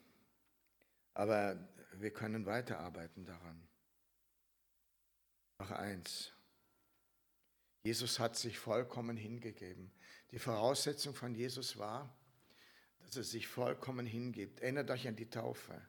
[1.15, 3.67] aber wir können weiterarbeiten daran.
[5.59, 6.33] Noch eins.
[7.83, 9.91] Jesus hat sich vollkommen hingegeben.
[10.31, 12.18] Die Voraussetzung von Jesus war,
[13.01, 14.61] dass er sich vollkommen hingibt.
[14.61, 15.81] Erinnert euch an die Taufe.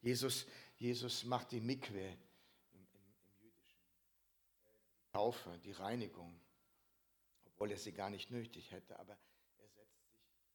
[0.00, 0.46] Jesus,
[0.76, 3.80] Jesus macht die Mikwe im, im, im jüdischen.
[4.96, 6.38] Die Taufe, die Reinigung,
[7.46, 9.18] obwohl er sie gar nicht nötig hätte, aber
[9.58, 10.14] er setzt sich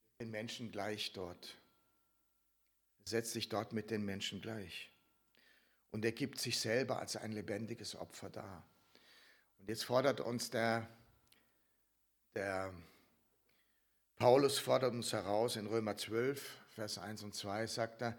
[0.10, 1.58] mit den Menschen gleich dort.
[3.06, 4.90] Er setzt sich dort mit den Menschen gleich.
[5.92, 8.66] Und er gibt sich selber als ein lebendiges Opfer dar.
[9.60, 10.90] Und jetzt fordert uns der,
[12.36, 12.74] der
[14.18, 18.18] Paulus fordert uns heraus in Römer 12, Vers 1 und 2, sagt er,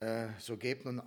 [0.00, 1.02] äh, so gebt nun,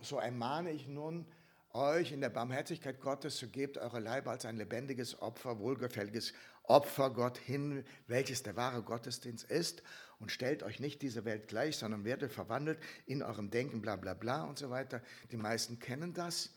[0.00, 1.26] so ermahne ich nun
[1.72, 6.32] euch in der Barmherzigkeit Gottes, so gebt eure Leibe als ein lebendiges Opfer, wohlgefälliges
[6.64, 9.82] Opfer Gott hin, welches der wahre Gottesdienst ist,
[10.18, 14.14] und stellt euch nicht dieser Welt gleich, sondern werdet verwandelt in eurem Denken, bla bla
[14.14, 15.00] bla und so weiter.
[15.30, 16.50] Die meisten kennen das.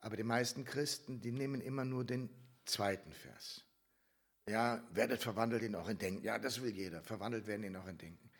[0.00, 2.30] Aber die meisten Christen, die nehmen immer nur den
[2.64, 3.64] zweiten Vers.
[4.50, 6.24] Ja, werdet verwandelt in euren Denken.
[6.24, 7.02] Ja, das will jeder.
[7.02, 8.30] Verwandelt werden in euren Denken.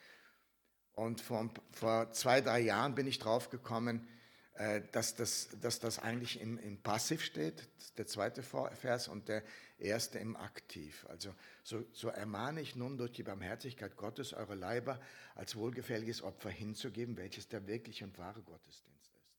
[0.93, 4.09] Und vor, vor zwei, drei Jahren bin ich drauf gekommen,
[4.55, 9.45] äh, dass das, dass das eigentlich im, im Passiv steht, der zweite Vers, und der
[9.79, 11.07] erste im Aktiv.
[11.09, 11.33] Also
[11.63, 15.01] so, so ermahne ich nun durch die Barmherzigkeit Gottes eure Leiber
[15.37, 19.31] als wohlgefälliges Opfer hinzugeben, welches der wirkliche und wahre Gottesdienst ist.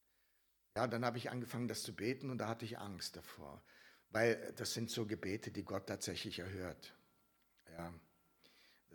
[0.78, 3.62] Ja, dann habe ich angefangen, das zu beten und da hatte ich Angst davor,
[4.12, 6.94] weil das sind so Gebete, die Gott tatsächlich erhört.
[7.72, 7.94] Ja,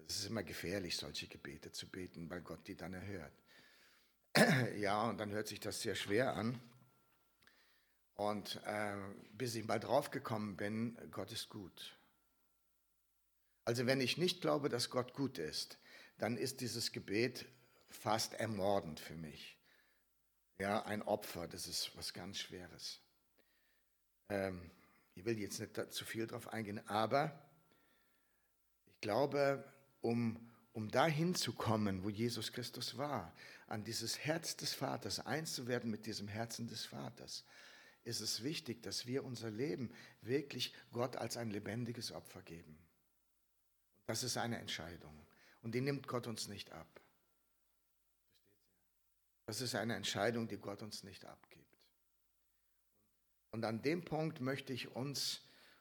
[0.08, 3.32] Es ist immer gefährlich, solche Gebete zu beten, weil Gott die dann erhört.
[4.76, 6.60] Ja, und dann hört sich das sehr schwer an.
[8.14, 8.96] Und äh,
[9.32, 11.98] bis ich mal drauf gekommen bin, Gott ist gut.
[13.64, 15.78] Also wenn ich nicht glaube, dass Gott gut ist,
[16.18, 17.46] dann ist dieses Gebet
[17.90, 19.58] fast ermordend für mich.
[20.58, 23.00] Ja, ein Opfer, das ist was ganz Schweres.
[24.28, 24.70] Ähm,
[25.16, 27.42] ich will jetzt nicht zu viel darauf eingehen, aber
[28.84, 29.64] ich glaube,
[30.02, 30.38] um,
[30.72, 33.34] um dahin zu kommen, wo Jesus Christus war,
[33.66, 37.44] an dieses Herz des Vaters, eins zu werden mit diesem Herzen des Vaters,
[38.04, 39.90] ist es wichtig, dass wir unser Leben
[40.20, 42.78] wirklich Gott als ein lebendiges Opfer geben.
[44.06, 45.26] Das ist eine Entscheidung
[45.62, 47.00] und die nimmt Gott uns nicht ab.
[49.46, 51.65] Das ist eine Entscheidung, die Gott uns nicht abgibt.
[53.56, 55.40] Und an dem Punkt möchte ich uns,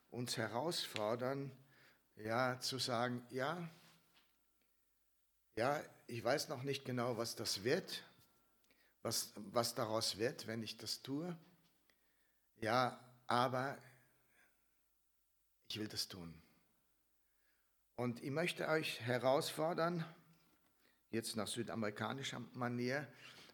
[0.09, 1.51] uns herausfordern,
[2.15, 3.69] ja, zu sagen, ja,
[5.57, 8.01] ja, ich weiß noch nicht genau, was das wird,
[9.01, 11.37] was, was daraus wird, wenn ich das tue.
[12.61, 12.97] Ja,
[13.27, 13.77] aber
[15.67, 16.33] ich will das tun.
[17.97, 20.05] Und ich möchte euch herausfordern,
[21.09, 23.05] jetzt nach südamerikanischer Manier,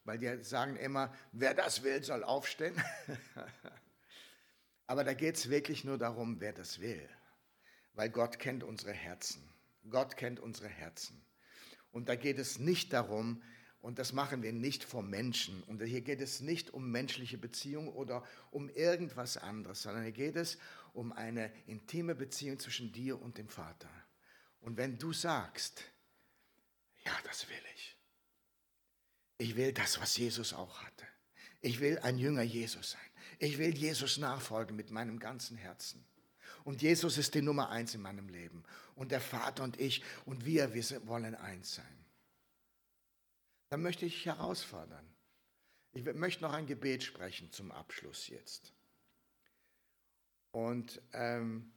[0.03, 2.79] weil die sagen immer, wer das will, soll aufstehen.
[4.91, 7.07] aber da geht es wirklich nur darum, wer das will,
[7.93, 9.41] weil Gott kennt unsere Herzen.
[9.89, 11.25] Gott kennt unsere Herzen.
[11.93, 13.41] Und da geht es nicht darum,
[13.79, 15.63] und das machen wir nicht vor Menschen.
[15.63, 20.35] Und hier geht es nicht um menschliche Beziehungen oder um irgendwas anderes, sondern hier geht
[20.35, 20.57] es
[20.91, 23.89] um eine intime Beziehung zwischen dir und dem Vater.
[24.59, 25.85] Und wenn du sagst,
[27.05, 27.95] ja, das will ich.
[29.37, 31.07] Ich will das, was Jesus auch hatte.
[31.61, 33.10] Ich will ein Jünger Jesus sein.
[33.41, 36.05] Ich will Jesus nachfolgen mit meinem ganzen Herzen.
[36.63, 38.63] Und Jesus ist die Nummer eins in meinem Leben.
[38.93, 42.05] Und der Vater und ich und wir, wir wollen eins sein.
[43.69, 45.07] Dann möchte ich herausfordern.
[45.91, 48.73] Ich möchte noch ein Gebet sprechen zum Abschluss jetzt.
[50.51, 51.73] Und ähm,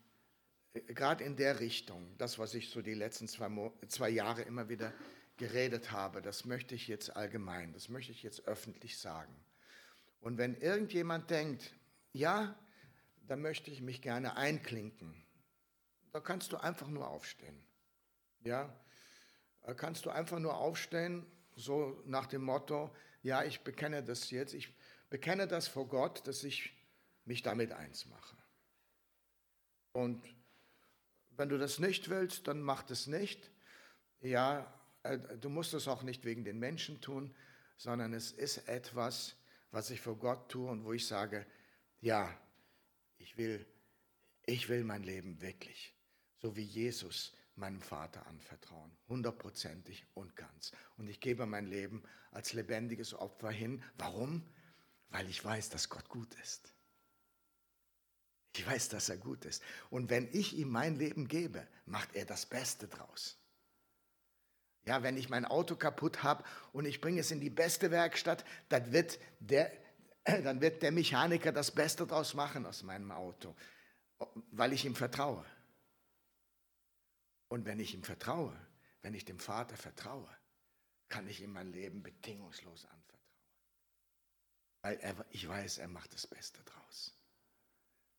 [0.74, 3.48] gerade in der Richtung, das, was ich so die letzten zwei,
[3.88, 4.92] zwei Jahre immer wieder
[5.38, 9.34] geredet habe, das möchte ich jetzt allgemein, das möchte ich jetzt öffentlich sagen.
[10.24, 11.74] Und wenn irgendjemand denkt,
[12.14, 12.58] ja,
[13.26, 15.22] da möchte ich mich gerne einklinken.
[16.12, 17.62] Da kannst du einfach nur aufstehen.
[18.40, 18.74] Ja,
[19.60, 22.90] da kannst du einfach nur aufstehen, so nach dem Motto,
[23.22, 24.72] ja, ich bekenne das jetzt, ich
[25.10, 26.72] bekenne das vor Gott, dass ich
[27.26, 28.38] mich damit eins mache.
[29.92, 30.24] Und
[31.36, 33.50] wenn du das nicht willst, dann mach das nicht.
[34.22, 34.72] Ja,
[35.02, 37.36] äh, du musst es auch nicht wegen den Menschen tun,
[37.76, 39.36] sondern es ist etwas,
[39.74, 41.44] was ich vor Gott tue und wo ich sage,
[42.00, 42.32] ja,
[43.18, 43.66] ich will,
[44.46, 45.92] ich will mein Leben wirklich,
[46.38, 50.70] so wie Jesus meinem Vater anvertrauen, hundertprozentig und ganz.
[50.96, 53.82] Und ich gebe mein Leben als lebendiges Opfer hin.
[53.98, 54.48] Warum?
[55.08, 56.72] Weil ich weiß, dass Gott gut ist.
[58.56, 59.60] Ich weiß, dass er gut ist.
[59.90, 63.38] Und wenn ich ihm mein Leben gebe, macht er das Beste draus.
[64.86, 68.44] Ja, wenn ich mein Auto kaputt habe und ich bringe es in die beste Werkstatt,
[68.68, 69.72] dann wird der,
[70.24, 73.54] dann wird der Mechaniker das Beste draus machen aus meinem Auto,
[74.50, 75.44] weil ich ihm vertraue.
[77.48, 78.54] Und wenn ich ihm vertraue,
[79.02, 80.28] wenn ich dem Vater vertraue,
[81.08, 83.04] kann ich ihm mein Leben bedingungslos anvertrauen.
[84.82, 87.14] Weil er, ich weiß, er macht das Beste draus.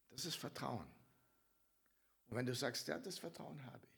[0.09, 0.87] Das ist Vertrauen.
[2.27, 3.94] Und wenn du sagst, ja, das Vertrauen habe ich,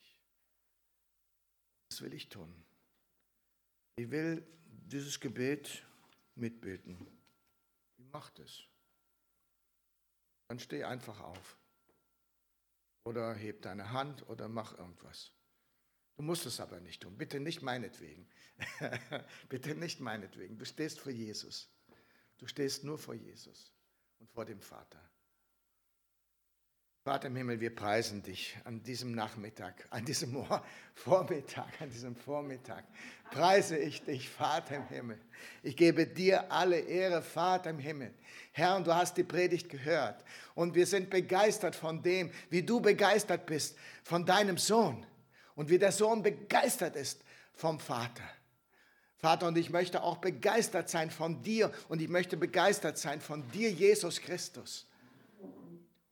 [1.89, 2.53] was will ich tun?
[3.95, 5.83] Ich will dieses Gebet
[6.35, 7.07] mitbeten.
[7.97, 8.63] Mach das.
[10.47, 11.57] Dann steh einfach auf.
[13.03, 15.31] Oder heb deine Hand oder mach irgendwas.
[16.17, 17.17] Du musst es aber nicht tun.
[17.17, 18.27] Bitte nicht meinetwegen.
[19.49, 20.57] Bitte nicht meinetwegen.
[20.57, 21.69] Du stehst vor Jesus.
[22.37, 23.73] Du stehst nur vor Jesus
[24.19, 25.01] und vor dem Vater.
[27.07, 30.45] Vater im Himmel, wir preisen dich an diesem Nachmittag, an diesem
[30.93, 32.83] Vormittag, an diesem Vormittag.
[33.31, 35.17] Preise ich dich, Vater im Himmel.
[35.63, 38.13] Ich gebe dir alle Ehre, Vater im Himmel.
[38.51, 40.21] Herr, und du hast die Predigt gehört.
[40.53, 45.05] Und wir sind begeistert von dem, wie du begeistert bist von deinem Sohn.
[45.55, 48.29] Und wie der Sohn begeistert ist vom Vater.
[49.15, 51.71] Vater, und ich möchte auch begeistert sein von dir.
[51.87, 54.87] Und ich möchte begeistert sein von dir, Jesus Christus.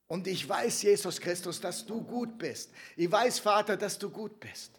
[0.08, 2.70] Und ich weiß, Jesus Christus, dass du gut bist.
[2.96, 4.72] Ich weiß, Vater, dass du gut bist.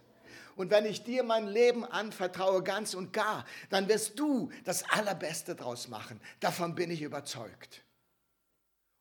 [0.55, 5.55] Und wenn ich dir mein Leben anvertraue, ganz und gar, dann wirst du das Allerbeste
[5.55, 6.19] draus machen.
[6.39, 7.83] Davon bin ich überzeugt.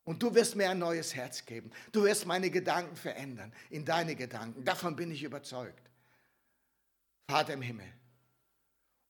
[0.04, 1.70] Und du wirst mir ein neues Herz geben.
[1.92, 4.64] Du wirst meine Gedanken verändern in deine Gedanken.
[4.64, 5.90] Davon bin ich überzeugt.
[7.28, 7.90] Vater im Himmel.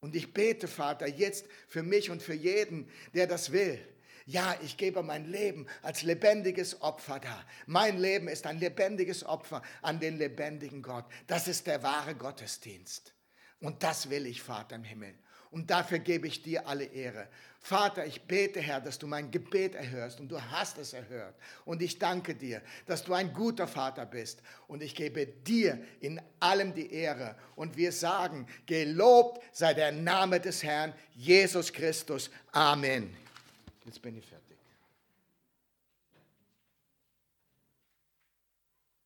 [0.00, 3.84] Und ich bete, Vater, jetzt für mich und für jeden, der das will.
[4.28, 7.44] Ja, ich gebe mein Leben als lebendiges Opfer da.
[7.66, 11.04] Mein Leben ist ein lebendiges Opfer an den lebendigen Gott.
[11.28, 13.14] Das ist der wahre Gottesdienst.
[13.60, 15.14] Und das will ich, Vater im Himmel.
[15.52, 17.28] Und dafür gebe ich dir alle Ehre.
[17.60, 21.36] Vater, ich bete, Herr, dass du mein Gebet erhörst und du hast es erhört.
[21.64, 24.42] Und ich danke dir, dass du ein guter Vater bist.
[24.66, 27.36] Und ich gebe dir in allem die Ehre.
[27.54, 32.28] Und wir sagen, gelobt sei der Name des Herrn, Jesus Christus.
[32.50, 33.25] Amen.
[33.86, 34.35] Jetzt bin ich fertig.